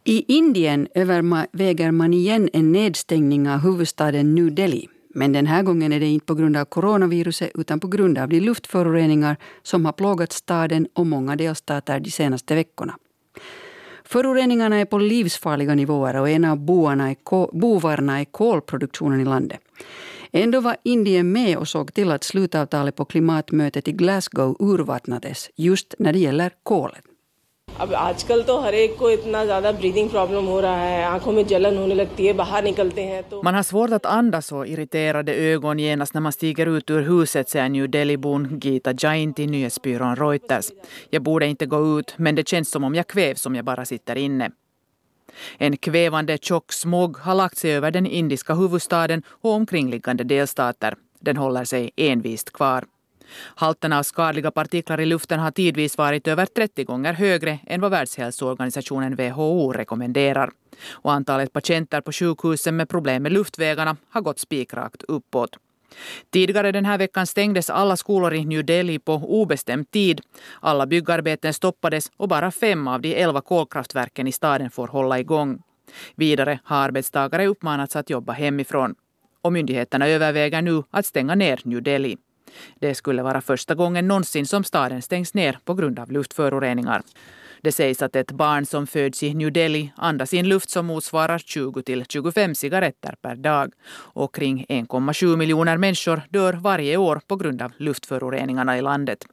I 0.04 0.34
Indien 0.34 0.88
överväger 0.94 1.90
man 1.90 2.14
igen 2.14 2.50
en 2.52 2.72
nedstängning 2.72 3.48
av 3.50 3.58
huvudstaden 3.58 4.34
New 4.34 4.54
Delhi. 4.54 4.88
Men 5.14 5.32
den 5.32 5.46
här 5.46 5.62
gången 5.62 5.92
är 5.92 6.00
det 6.00 6.06
inte 6.06 6.26
på 6.26 6.34
grund 6.34 6.56
av 6.56 6.64
coronaviruset 6.64 7.50
utan 7.54 7.80
på 7.80 7.88
grund 7.88 8.18
av 8.18 8.28
de 8.28 8.40
luftföroreningar 8.40 9.36
som 9.62 9.84
har 9.84 9.92
plågat 9.92 10.32
staden 10.32 10.88
och 10.94 11.06
många 11.06 11.36
delstater 11.36 12.00
de 12.00 12.10
senaste 12.10 12.54
veckorna. 12.54 12.98
Föroreningarna 14.04 14.76
är 14.76 14.84
på 14.84 14.98
livsfarliga 14.98 15.74
nivåer 15.74 16.16
och 16.16 16.28
en 16.28 16.44
av 16.44 16.58
bovarna 17.52 18.20
är 18.20 18.24
kolproduktionen 18.24 19.20
i 19.20 19.24
landet. 19.24 19.60
Ändå 20.31 20.59
var 20.59 20.77
Indien 20.83 21.31
med 21.31 21.57
och 21.57 21.67
såg 21.67 21.93
till 21.93 22.11
att 22.11 22.23
slutavtalet 22.23 22.95
på 22.95 23.05
klimatmötet 23.05 23.87
i 23.87 23.91
Glasgow 23.91 24.55
urvattnades 24.59 25.49
just 25.55 25.95
när 25.99 26.13
det 26.13 26.19
gäller 26.19 26.51
kolet. 26.63 27.03
अब 27.79 27.93
आजकल 27.93 28.41
तो 28.43 28.57
हर 28.57 28.73
एक 28.73 28.95
को 28.99 29.09
इतना 29.09 29.45
ज्यादा 29.45 29.71
breathing 29.71 30.09
problem 30.09 30.45
हो 30.45 30.59
रहा 30.59 30.75
है 30.75 31.03
आंखों 31.05 31.31
में 31.31 31.45
जलन 31.47 31.77
होने 31.77 31.95
लगती 31.95 32.27
है 32.27 32.33
बाहर 32.33 32.63
निकलते 32.63 33.01
हैं 33.01 33.23
तो 33.23 33.41
Man 33.43 33.53
har 33.53 33.63
svårt 33.63 33.91
att 33.91 34.05
andas 34.05 34.51
och 34.51 34.67
irriterade 34.67 35.33
ögon 35.33 35.79
genast 35.79 36.13
när 36.13 36.21
man 36.21 36.31
stiger 36.31 36.65
ut 36.77 36.89
ur 36.89 37.01
huset, 37.01 37.49
säger 37.49 37.69
New 37.69 37.89
Delhi-bon 37.89 38.59
Gita 38.59 38.93
Jain 38.97 39.33
till 39.33 39.49
nyhetsbyrån 39.49 40.15
Reuters. 40.15 40.71
Jag 41.09 41.21
borde 41.21 41.47
inte 41.47 41.65
gå 41.65 41.99
ut, 41.99 42.13
men 42.17 42.35
det 42.35 42.47
känns 42.47 42.69
som 42.71 42.83
om 42.83 42.95
jag 42.95 43.07
kvävs 43.07 43.45
om 43.45 43.55
jag 43.55 43.65
bara 43.65 43.85
sitter 43.85 44.15
inne. 44.15 44.51
En 45.58 45.76
kvävande 45.76 46.38
tjock 46.38 46.72
smog 46.72 47.16
har 47.16 47.34
lagt 47.34 47.58
sig 47.58 47.72
över 47.72 47.90
den 47.90 48.06
indiska 48.06 48.54
huvudstaden 48.54 49.22
och 49.28 49.50
omkringliggande 49.50 50.24
delstater. 50.24 50.94
Den 51.20 51.36
håller 51.36 51.64
sig 51.64 51.90
envist 51.96 52.52
kvar. 52.52 52.84
Halterna 53.34 53.98
av 53.98 54.02
skadliga 54.02 54.50
partiklar 54.50 55.00
i 55.00 55.06
luften 55.06 55.40
har 55.40 55.50
tidvis 55.50 55.98
varit 55.98 56.28
över 56.28 56.46
30 56.46 56.84
gånger 56.84 57.12
högre 57.12 57.58
än 57.66 57.80
vad 57.80 57.90
Världshälsoorganisationen 57.90 59.16
WHO 59.16 59.72
rekommenderar. 59.72 60.50
Och 60.90 61.12
antalet 61.12 61.52
patienter 61.52 62.00
på 62.00 62.12
sjukhusen 62.12 62.76
med 62.76 62.88
problem 62.88 63.22
med 63.22 63.32
luftvägarna 63.32 63.96
har 64.10 64.20
gått 64.20 64.38
spikrakt 64.38 65.02
uppåt. 65.02 65.56
Tidigare 66.30 66.72
den 66.72 66.84
här 66.84 66.98
veckan 66.98 67.26
stängdes 67.26 67.70
alla 67.70 67.96
skolor 67.96 68.34
i 68.34 68.44
New 68.44 68.64
Delhi 68.64 68.98
på 68.98 69.14
obestämd 69.14 69.90
tid. 69.90 70.20
Alla 70.60 70.86
byggarbeten 70.86 71.54
stoppades 71.54 72.10
och 72.16 72.28
bara 72.28 72.50
fem 72.50 72.88
av 72.88 73.00
de 73.00 73.14
elva 73.22 73.40
kolkraftverken 73.40 74.26
i 74.26 74.32
staden 74.32 74.70
får 74.70 74.88
hålla 74.88 75.18
igång. 75.20 75.62
Vidare 76.14 76.58
har 76.64 76.76
arbetstagare 76.76 77.46
uppmanats 77.46 77.96
att 77.96 78.10
jobba 78.10 78.32
hemifrån. 78.32 78.94
Och 79.42 79.52
myndigheterna 79.52 80.08
överväger 80.08 80.62
nu 80.62 80.82
att 80.90 81.06
stänga 81.06 81.34
ner 81.34 81.60
New 81.64 81.82
Delhi. 81.82 82.16
Det 82.80 82.94
skulle 82.94 83.22
vara 83.22 83.40
första 83.40 83.74
gången 83.74 84.08
någonsin 84.08 84.46
som 84.46 84.64
staden 84.64 85.02
stängs 85.02 85.34
ner 85.34 85.58
på 85.64 85.74
grund 85.74 85.98
av 85.98 86.12
luftföroreningar. 86.12 87.02
Det 87.62 87.72
sägs 87.72 88.02
att 88.02 88.16
ett 88.16 88.32
barn 88.32 88.66
som 88.66 88.86
föds 88.86 89.22
i 89.22 89.34
New 89.34 89.52
Delhi 89.52 89.92
andas 89.96 90.34
in 90.34 90.48
luft 90.48 90.70
som 90.70 90.86
motsvarar 90.86 91.38
20 91.38 91.82
till 91.82 92.04
25 92.08 92.54
cigaretter 92.54 93.14
per 93.22 93.36
dag. 93.36 93.72
Och 93.92 94.34
kring 94.34 94.66
1,7 94.68 95.36
miljoner 95.36 95.76
människor 95.76 96.22
dör 96.30 96.52
varje 96.52 96.96
år 96.96 97.20
på 97.26 97.36
grund 97.36 97.62
av 97.62 97.72
luftföroreningarna 97.76 98.78
i 98.78 98.82
landet. 98.82 99.26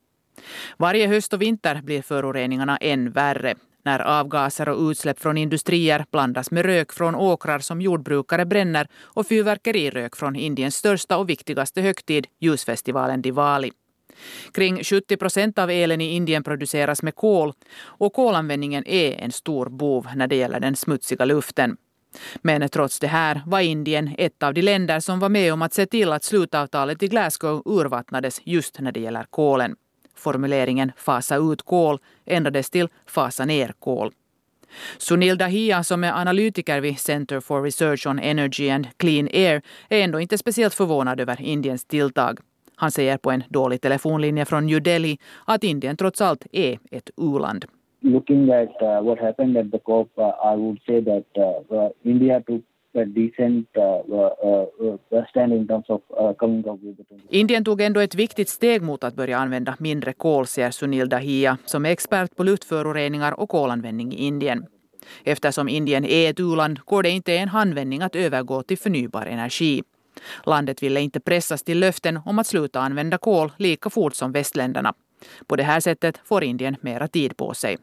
Varje 0.77 1.07
höst 1.07 1.33
och 1.33 1.41
vinter 1.41 1.81
blir 1.81 2.01
föroreningarna 2.01 2.77
än 2.77 3.11
värre 3.11 3.55
när 3.85 3.99
avgaser 3.99 4.69
och 4.69 4.89
utsläpp 4.89 5.19
från 5.19 5.37
industrier 5.37 6.05
blandas 6.11 6.51
med 6.51 6.65
rök 6.65 6.93
från 6.93 7.15
åkrar 7.15 7.59
som 7.59 7.81
jordbrukare 7.81 8.45
bränner 8.45 8.87
och 9.01 9.27
fyrverkerirök 9.27 10.15
från 10.15 10.35
Indiens 10.35 10.75
största 10.75 11.17
och 11.17 11.29
viktigaste 11.29 11.81
högtid, 11.81 12.27
ljusfestivalen 12.39 13.21
Diwali. 13.21 13.71
Kring 14.51 14.84
70 14.84 15.17
procent 15.17 15.60
av 15.60 15.69
elen 15.69 16.01
i 16.01 16.15
Indien 16.15 16.43
produceras 16.43 17.03
med 17.03 17.15
kol 17.15 17.53
och 17.82 18.13
kolanvändningen 18.13 18.88
är 18.88 19.12
en 19.12 19.32
stor 19.32 19.69
bov 19.69 20.08
när 20.15 20.27
det 20.27 20.36
gäller 20.36 20.60
den 20.60 20.75
smutsiga 20.75 21.25
luften. 21.25 21.77
Men 22.41 22.69
trots 22.69 22.99
det 22.99 23.08
här 23.08 23.41
var 23.45 23.60
Indien 23.60 24.15
ett 24.17 24.43
av 24.43 24.53
de 24.53 24.62
länder 24.62 24.99
som 24.99 25.19
var 25.19 25.29
med 25.29 25.53
om 25.53 25.62
att 25.62 25.73
se 25.73 25.86
till 25.86 26.12
att 26.12 26.23
slutavtalet 26.23 27.03
i 27.03 27.08
Glasgow 27.08 27.62
urvattnades 27.65 28.41
just 28.43 28.79
när 28.79 28.91
det 28.91 28.99
gäller 28.99 29.23
kolen. 29.29 29.75
Formuleringen 30.15 30.91
fasa 30.97 31.36
ut 31.38 31.62
kol 31.62 31.99
ändrades 32.25 32.69
till 32.69 32.88
fasa 33.05 33.45
ner 33.45 33.73
kol. 33.79 34.12
Sunil 34.97 35.38
Dahia 35.38 35.84
som 35.84 36.03
är 36.03 36.12
analytiker 36.12 36.82
vid 36.82 36.99
Center 36.99 37.39
for 37.39 37.62
Research 37.63 38.08
on 38.08 38.19
Energy 38.19 38.69
and 38.69 38.88
Clean 38.97 39.29
Air 39.34 39.62
är 39.89 40.03
ändå 40.03 40.19
inte 40.19 40.38
speciellt 40.38 40.73
förvånad 40.73 41.19
över 41.19 41.41
Indiens 41.41 41.86
tilltag. 41.86 42.39
Han 42.79 42.91
säger 42.91 43.17
på 43.17 43.31
en 43.31 43.43
dålig 43.49 43.81
telefonlinje 43.81 44.45
från 44.45 44.65
New 44.65 44.81
Delhi 44.81 45.17
att 45.45 45.63
Indien 45.63 45.97
trots 45.97 46.21
allt 46.21 46.45
är 46.51 46.79
ett 46.91 47.09
u-land. 47.17 47.65
Looking 48.01 48.51
at 48.51 48.81
uh, 48.81 49.01
what 49.05 49.19
happened 49.19 49.57
at 49.57 49.71
the 49.71 49.79
COP, 49.79 50.09
uh, 50.17 50.53
I 50.53 50.55
would 50.55 50.79
say 50.85 51.03
that 51.03 51.25
uh, 51.71 52.11
India 52.11 52.41
took 52.41 52.61
Indien 57.29 57.63
tog 57.63 57.81
ändå 57.81 57.99
ett 57.99 58.15
viktigt 58.15 58.49
steg 58.49 58.81
mot 58.81 59.03
att 59.03 59.15
börja 59.15 59.37
använda 59.37 59.75
mindre 59.79 60.13
kol, 60.13 60.45
säger 60.45 60.71
Sunil 60.71 61.09
Dahia, 61.09 61.57
som 61.65 61.85
är 61.85 61.89
expert 61.89 62.35
på 62.35 62.43
luftföroreningar 62.43 63.39
och 63.39 63.49
kolanvändning 63.49 64.13
i 64.13 64.25
Indien. 64.25 64.65
Eftersom 65.23 65.69
Indien 65.69 66.05
är 66.05 66.29
ett 66.29 66.39
u-land 66.39 66.79
går 66.79 67.03
det 67.03 67.09
inte 67.09 67.37
en 67.37 67.47
handvändning 67.47 68.01
att 68.01 68.15
övergå 68.15 68.63
till 68.63 68.77
förnybar 68.77 69.25
energi. 69.25 69.81
Landet 70.45 70.84
ville 70.84 71.01
inte 71.01 71.19
pressas 71.19 71.63
till 71.63 71.79
löften 71.79 72.19
om 72.25 72.39
att 72.39 72.47
sluta 72.47 72.79
använda 72.79 73.17
kol 73.17 73.51
lika 73.58 73.89
fort 73.89 74.15
som 74.15 74.32
västländerna. 74.32 74.93
På 75.47 75.55
det 75.55 75.63
här 75.63 75.79
sättet 75.79 76.19
får 76.25 76.43
Indien 76.43 76.75
mera 76.82 77.08
tid 77.08 77.38
på 77.38 77.53
sig. 77.53 77.77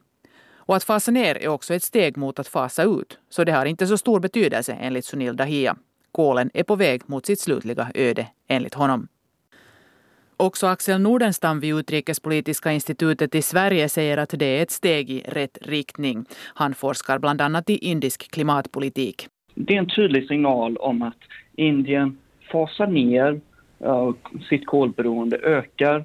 Och 0.67 0.77
att 0.77 0.85
fasa 0.85 1.11
ner 1.11 1.35
är 1.35 1.49
också 1.49 1.75
ett 1.75 1.83
steg 1.83 2.17
mot 2.17 2.39
att 2.39 2.49
fasa 2.49 2.83
ut, 2.83 3.19
så 3.29 3.45
det 3.45 3.53
har 3.53 3.67
inte 3.67 3.87
så 3.87 3.99
stor 3.99 4.21
betydelse 4.21 4.73
enligt 4.73 5.05
Sunil 5.05 5.37
Dahia. 5.37 5.77
Kolen 6.13 6.51
är 6.55 6.63
på 6.63 6.77
väg 6.77 7.03
mot 7.07 7.27
sitt 7.27 7.41
slutliga 7.41 7.91
öde, 7.95 8.27
enligt 8.49 8.75
honom. 8.75 9.09
Också 10.39 10.67
Axel 10.67 11.01
Nordenstam 11.01 11.61
vid 11.61 11.75
Utrikespolitiska 11.75 12.73
institutet 12.73 13.35
i 13.35 13.43
Sverige 13.43 13.89
säger 13.89 14.19
att 14.19 14.35
det 14.39 14.47
är 14.47 14.63
ett 14.63 14.71
steg 14.71 15.11
i 15.11 15.21
rätt 15.29 15.59
riktning. 15.63 16.25
Han 16.55 16.75
forskar 16.75 17.19
bland 17.19 17.41
annat 17.41 17.71
i 17.71 17.77
indisk 17.77 18.31
klimatpolitik. 18.31 19.29
Det 19.55 19.75
är 19.75 19.79
en 19.79 19.89
tydlig 19.89 20.29
signal 20.29 20.77
om 20.77 21.03
att 21.03 21.19
Indien 21.57 22.19
fasar 22.53 22.87
ner 22.87 23.41
uh, 23.85 24.13
sitt 24.49 24.67
kolberoende, 24.67 25.37
ökar 25.37 26.05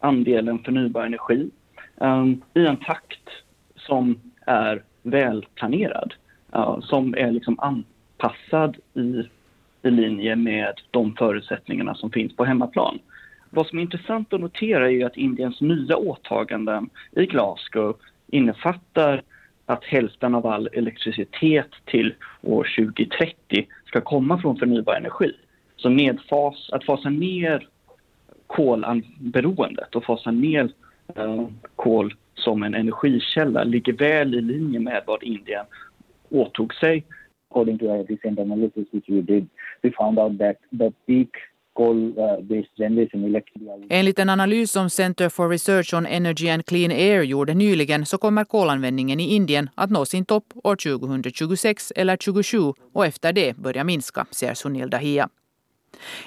andelen 0.00 0.58
förnybar 0.58 1.06
energi 1.06 1.50
um, 1.96 2.42
i 2.54 2.66
en 2.66 2.76
takt 2.76 3.28
som 3.76 4.20
är 4.46 4.82
välplanerad, 5.02 6.14
uh, 6.56 6.80
som 6.80 7.14
är 7.14 7.30
liksom 7.30 7.58
anpassad 7.60 8.76
i, 8.94 9.28
i 9.82 9.90
linje 9.90 10.36
med 10.36 10.80
de 10.90 11.14
förutsättningarna 11.16 11.94
som 11.94 12.10
finns 12.10 12.36
på 12.36 12.44
hemmaplan. 12.44 12.98
Vad 13.50 13.66
som 13.66 13.78
är 13.78 13.82
intressant 13.82 14.32
att 14.32 14.40
notera 14.40 14.90
är 14.90 15.06
att 15.06 15.16
Indiens 15.16 15.60
nya 15.60 15.96
åtaganden 15.96 16.90
i 17.12 17.26
Glasgow 17.26 17.96
innefattar 18.26 19.22
att 19.66 19.84
hälften 19.84 20.34
av 20.34 20.46
all 20.46 20.68
elektricitet 20.72 21.70
till 21.84 22.14
år 22.42 22.68
2030 22.78 23.66
ska 23.86 24.00
komma 24.00 24.40
från 24.40 24.56
förnybar 24.56 24.94
energi. 24.94 25.32
Så 25.82 25.88
nedfas, 25.88 26.70
att 26.72 26.84
fasa 26.84 27.10
ner 27.10 27.68
kolberoendet 28.46 29.94
och 29.94 30.04
fasa 30.04 30.30
ner 30.30 30.72
eh, 31.16 31.48
kol 31.76 32.14
som 32.34 32.62
en 32.62 32.74
energikälla 32.74 33.64
ligger 33.64 33.92
väl 33.92 34.34
i 34.34 34.40
linje 34.40 34.80
med 34.80 35.02
vad 35.06 35.22
Indien 35.22 35.64
åtog 36.30 36.74
sig. 36.74 37.04
According 37.50 37.78
to 37.78 37.90
a 37.90 38.04
recent 38.08 38.38
analysis 38.38 38.86
which 38.92 39.08
we 39.08 39.20
did, 39.20 39.48
we 39.82 39.90
found 39.90 40.18
out 40.18 40.38
that 40.38 40.56
the 40.78 40.90
peak 41.06 41.28
Enligt 43.88 44.18
en 44.18 44.30
analys 44.30 44.70
som 44.72 44.90
Center 44.90 45.28
for 45.28 45.48
Research 45.48 45.94
on 45.94 46.06
Energy 46.06 46.48
and 46.48 46.66
Clean 46.66 46.90
Air 46.90 47.22
gjorde 47.22 47.54
nyligen 47.54 48.06
så 48.06 48.18
kommer 48.18 48.44
kolanvändningen 48.44 49.20
i 49.20 49.34
Indien 49.34 49.70
att 49.74 49.90
nå 49.90 50.04
sin 50.04 50.24
topp 50.24 50.44
år 50.64 50.76
2026 50.76 51.92
eller 51.96 52.16
2027 52.16 52.58
och 52.92 53.06
efter 53.06 53.32
det 53.32 53.56
börja 53.56 53.84
minska, 53.84 54.26
säger 54.30 54.54
Sunil 54.54 54.90
Dahia. 54.90 55.28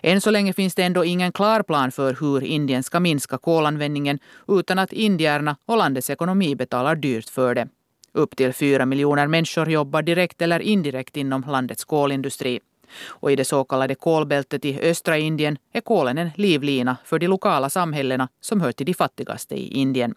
Än 0.04 0.22
så 0.22 0.32
länge 0.32 0.54
finns 0.54 0.76
det 0.76 0.84
ändå 0.84 1.06
ingen 1.06 1.32
klar 1.32 1.64
plan 1.64 1.92
för 1.92 2.18
hur 2.20 2.44
Indien 2.44 2.84
ska 2.84 3.00
minska 3.00 3.38
kolanvändningen 3.38 4.20
utan 4.48 4.80
att 4.80 4.94
indierna 4.94 5.58
och 5.66 5.78
landets 5.78 6.10
ekonomi 6.10 6.56
betalar 6.56 6.96
dyrt 6.96 7.30
för 7.30 7.56
det. 7.56 7.68
Upp 8.12 8.36
till 8.36 8.54
fyra 8.54 8.86
miljoner 8.86 9.28
människor 9.28 9.70
jobbar 9.70 10.02
direkt 10.02 10.42
eller 10.42 10.60
indirekt 10.60 11.18
inom 11.18 11.42
landets 11.48 11.86
kolindustri. 11.86 12.60
Och 13.06 13.32
i 13.32 13.36
det 13.36 13.46
så 13.46 13.64
kallade 13.64 13.96
kolbältet 13.96 14.66
i 14.66 14.80
östra 14.80 15.18
Indien 15.18 15.58
är 15.74 15.82
kolen 15.82 16.18
en 16.18 16.30
livlina 16.36 16.98
för 17.06 17.20
de 17.20 17.28
lokala 17.28 17.70
samhällena 17.70 18.30
som 18.42 18.62
hör 18.62 18.72
till 18.72 18.86
de 18.86 18.94
fattigaste 18.94 19.56
i 19.56 19.68
Indien. 19.68 20.16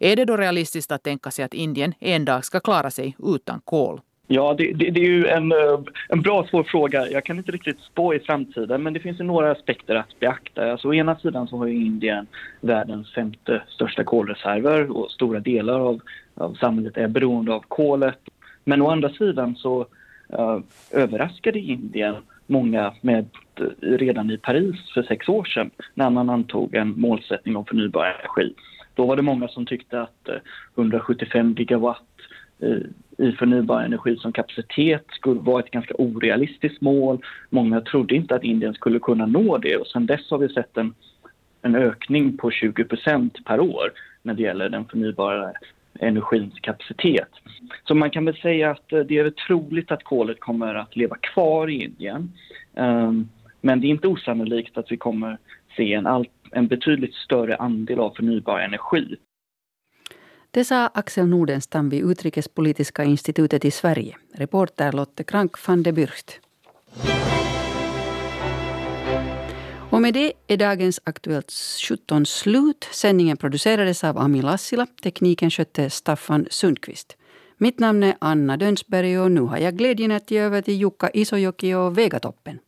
Är 0.00 0.16
det 0.16 0.24
då 0.24 0.36
realistiskt 0.36 0.92
att 0.92 1.02
tänka 1.02 1.30
sig 1.30 1.44
att 1.44 1.54
Indien 1.54 1.94
en 2.00 2.24
dag 2.24 2.44
ska 2.44 2.60
klara 2.60 2.90
sig 2.90 3.16
utan 3.18 3.60
kol? 3.64 4.00
Ja, 4.34 4.54
det, 4.58 4.72
det, 4.72 4.90
det, 4.90 5.00
är 5.00 5.08
ju 5.08 5.26
en, 5.26 5.52
eh, 5.52 5.80
en 6.08 6.22
bra 6.22 6.46
svår 6.50 6.62
fråga. 6.62 7.08
Jag 7.08 7.24
kan 7.24 7.38
inte 7.38 7.52
riktigt 7.52 7.80
spå 7.80 8.14
i 8.14 8.18
framtiden, 8.18 8.82
men 8.82 8.92
det 8.92 9.00
finns 9.00 9.20
ju 9.20 9.24
några 9.24 9.50
aspekter 9.50 9.94
att 9.94 10.20
beakta. 10.20 10.72
Alltså, 10.72 10.88
å 10.88 10.94
ena 10.94 11.16
sidan 11.16 11.48
så 11.48 11.56
har 11.56 11.66
ju 11.66 11.86
Indien 11.86 12.26
världens 12.60 13.12
femte 13.14 13.62
största 13.68 14.04
kolreserver 14.04 14.96
och 14.96 15.10
stora 15.10 15.40
delar 15.40 15.80
av, 15.80 16.00
av 16.34 16.54
samhället 16.54 16.96
är 16.96 17.08
beroende 17.08 17.54
av 17.54 17.64
kolet. 17.68 18.18
Men 18.64 18.82
å 18.82 18.90
andra 18.90 19.08
sidan 19.08 19.56
så 19.56 19.80
uh, 20.38 20.58
överraskade 20.90 21.58
Indien 21.58 22.14
många 22.46 22.94
med, 23.00 23.26
eh, 23.60 23.66
redan 23.80 24.30
i 24.30 24.38
Paris 24.38 24.76
för 24.94 25.02
sex 25.02 25.28
år 25.28 25.44
sedan 25.44 25.70
när 25.94 26.10
man 26.10 26.30
antog 26.30 26.74
en 26.74 27.00
målsättning 27.00 27.56
om 27.56 27.64
förnybar 27.64 28.04
energi. 28.04 28.54
Då 28.94 29.06
var 29.06 29.16
det 29.16 29.22
många 29.22 29.48
som 29.48 29.66
tyckte 29.66 30.00
att 30.00 30.28
175 30.76 31.54
gigawatt 31.58 32.02
i 33.22 33.32
förnybar 33.32 33.82
energi 33.82 34.16
som 34.16 34.32
kapacitet 34.32 35.04
skulle 35.10 35.40
vara 35.40 35.60
ett 35.60 35.70
ganska 35.70 35.94
orealistiskt 35.98 36.80
mål. 36.80 37.24
Många 37.50 37.80
trodde 37.80 38.14
inte 38.14 38.34
att 38.34 38.44
Indien 38.44 38.74
skulle 38.74 38.98
kunna 38.98 39.26
nå 39.26 39.58
det 39.58 39.76
och 39.76 39.86
sedan 39.86 40.06
dess 40.06 40.30
har 40.30 40.38
vi 40.38 40.48
sett 40.48 40.76
en, 40.76 40.94
en 41.62 41.74
ökning 41.74 42.36
på 42.36 42.50
20% 42.50 43.30
per 43.44 43.60
år 43.60 43.92
när 44.22 44.34
det 44.34 44.42
gäller 44.42 44.68
den 44.68 44.84
förnybara 44.84 45.52
energins 46.00 46.54
kapacitet. 46.60 47.28
Så 47.84 47.94
man 47.94 48.10
kan 48.10 48.24
väl 48.24 48.36
säga 48.36 48.70
att 48.70 48.92
eh, 48.92 49.00
det 49.00 49.18
är 49.18 49.30
troligt 49.30 49.92
att 49.92 50.04
kolet 50.04 50.40
kommer 50.40 50.74
att 50.74 50.96
leva 50.96 51.16
kvar 51.16 51.70
i 51.70 51.84
Indien. 51.84 52.32
Ehm, 52.74 53.28
men 53.60 53.80
det 53.80 53.86
är 53.86 53.90
inte 53.90 54.08
osannolikt 54.08 54.78
att 54.78 54.92
vi 54.92 54.96
kommer 54.96 55.38
se 55.76 55.94
en, 55.94 56.06
allt, 56.06 56.30
en 56.50 56.66
betydligt 56.66 57.14
större 57.14 57.56
andel 57.56 57.98
av 57.98 58.10
förnybar 58.16 58.60
energi 58.60 59.16
det 60.54 60.64
sa 60.64 60.86
Axel 60.94 61.26
Nordenstam 61.26 61.88
vid 61.88 62.04
Utrikespolitiska 62.04 63.04
institutet 63.04 63.64
i 63.64 63.70
Sverige. 63.70 64.16
Reporter 64.34 64.92
Lotte 64.92 65.24
Krank 65.24 65.66
van 65.66 65.82
de 65.82 65.92
Bürcht. 65.92 66.40
Och 69.90 70.02
med 70.02 70.14
det 70.14 70.32
är 70.46 70.56
dagens 70.56 71.00
Aktuellt 71.04 71.52
17 71.88 72.26
slut. 72.26 72.88
Sändningen 72.92 73.36
producerades 73.36 74.04
av 74.04 74.18
Ami 74.18 74.42
Lassila. 74.42 74.86
Tekniken 75.02 75.50
skötte 75.50 75.90
Staffan 75.90 76.46
Sundqvist. 76.50 77.16
Mitt 77.56 77.78
namn 77.78 78.02
är 78.02 78.14
Anna 78.18 78.56
Dönsberg 78.56 79.20
och 79.20 79.30
nu 79.30 79.40
har 79.40 79.58
jag 79.58 79.76
glädjen 79.76 80.10
att 80.10 80.30
ge 80.30 80.38
över 80.38 80.62
till 80.62 80.80
Jukka 80.80 81.10
Isojoki 81.10 81.74
och 81.74 81.98
Vegatoppen. 81.98 82.58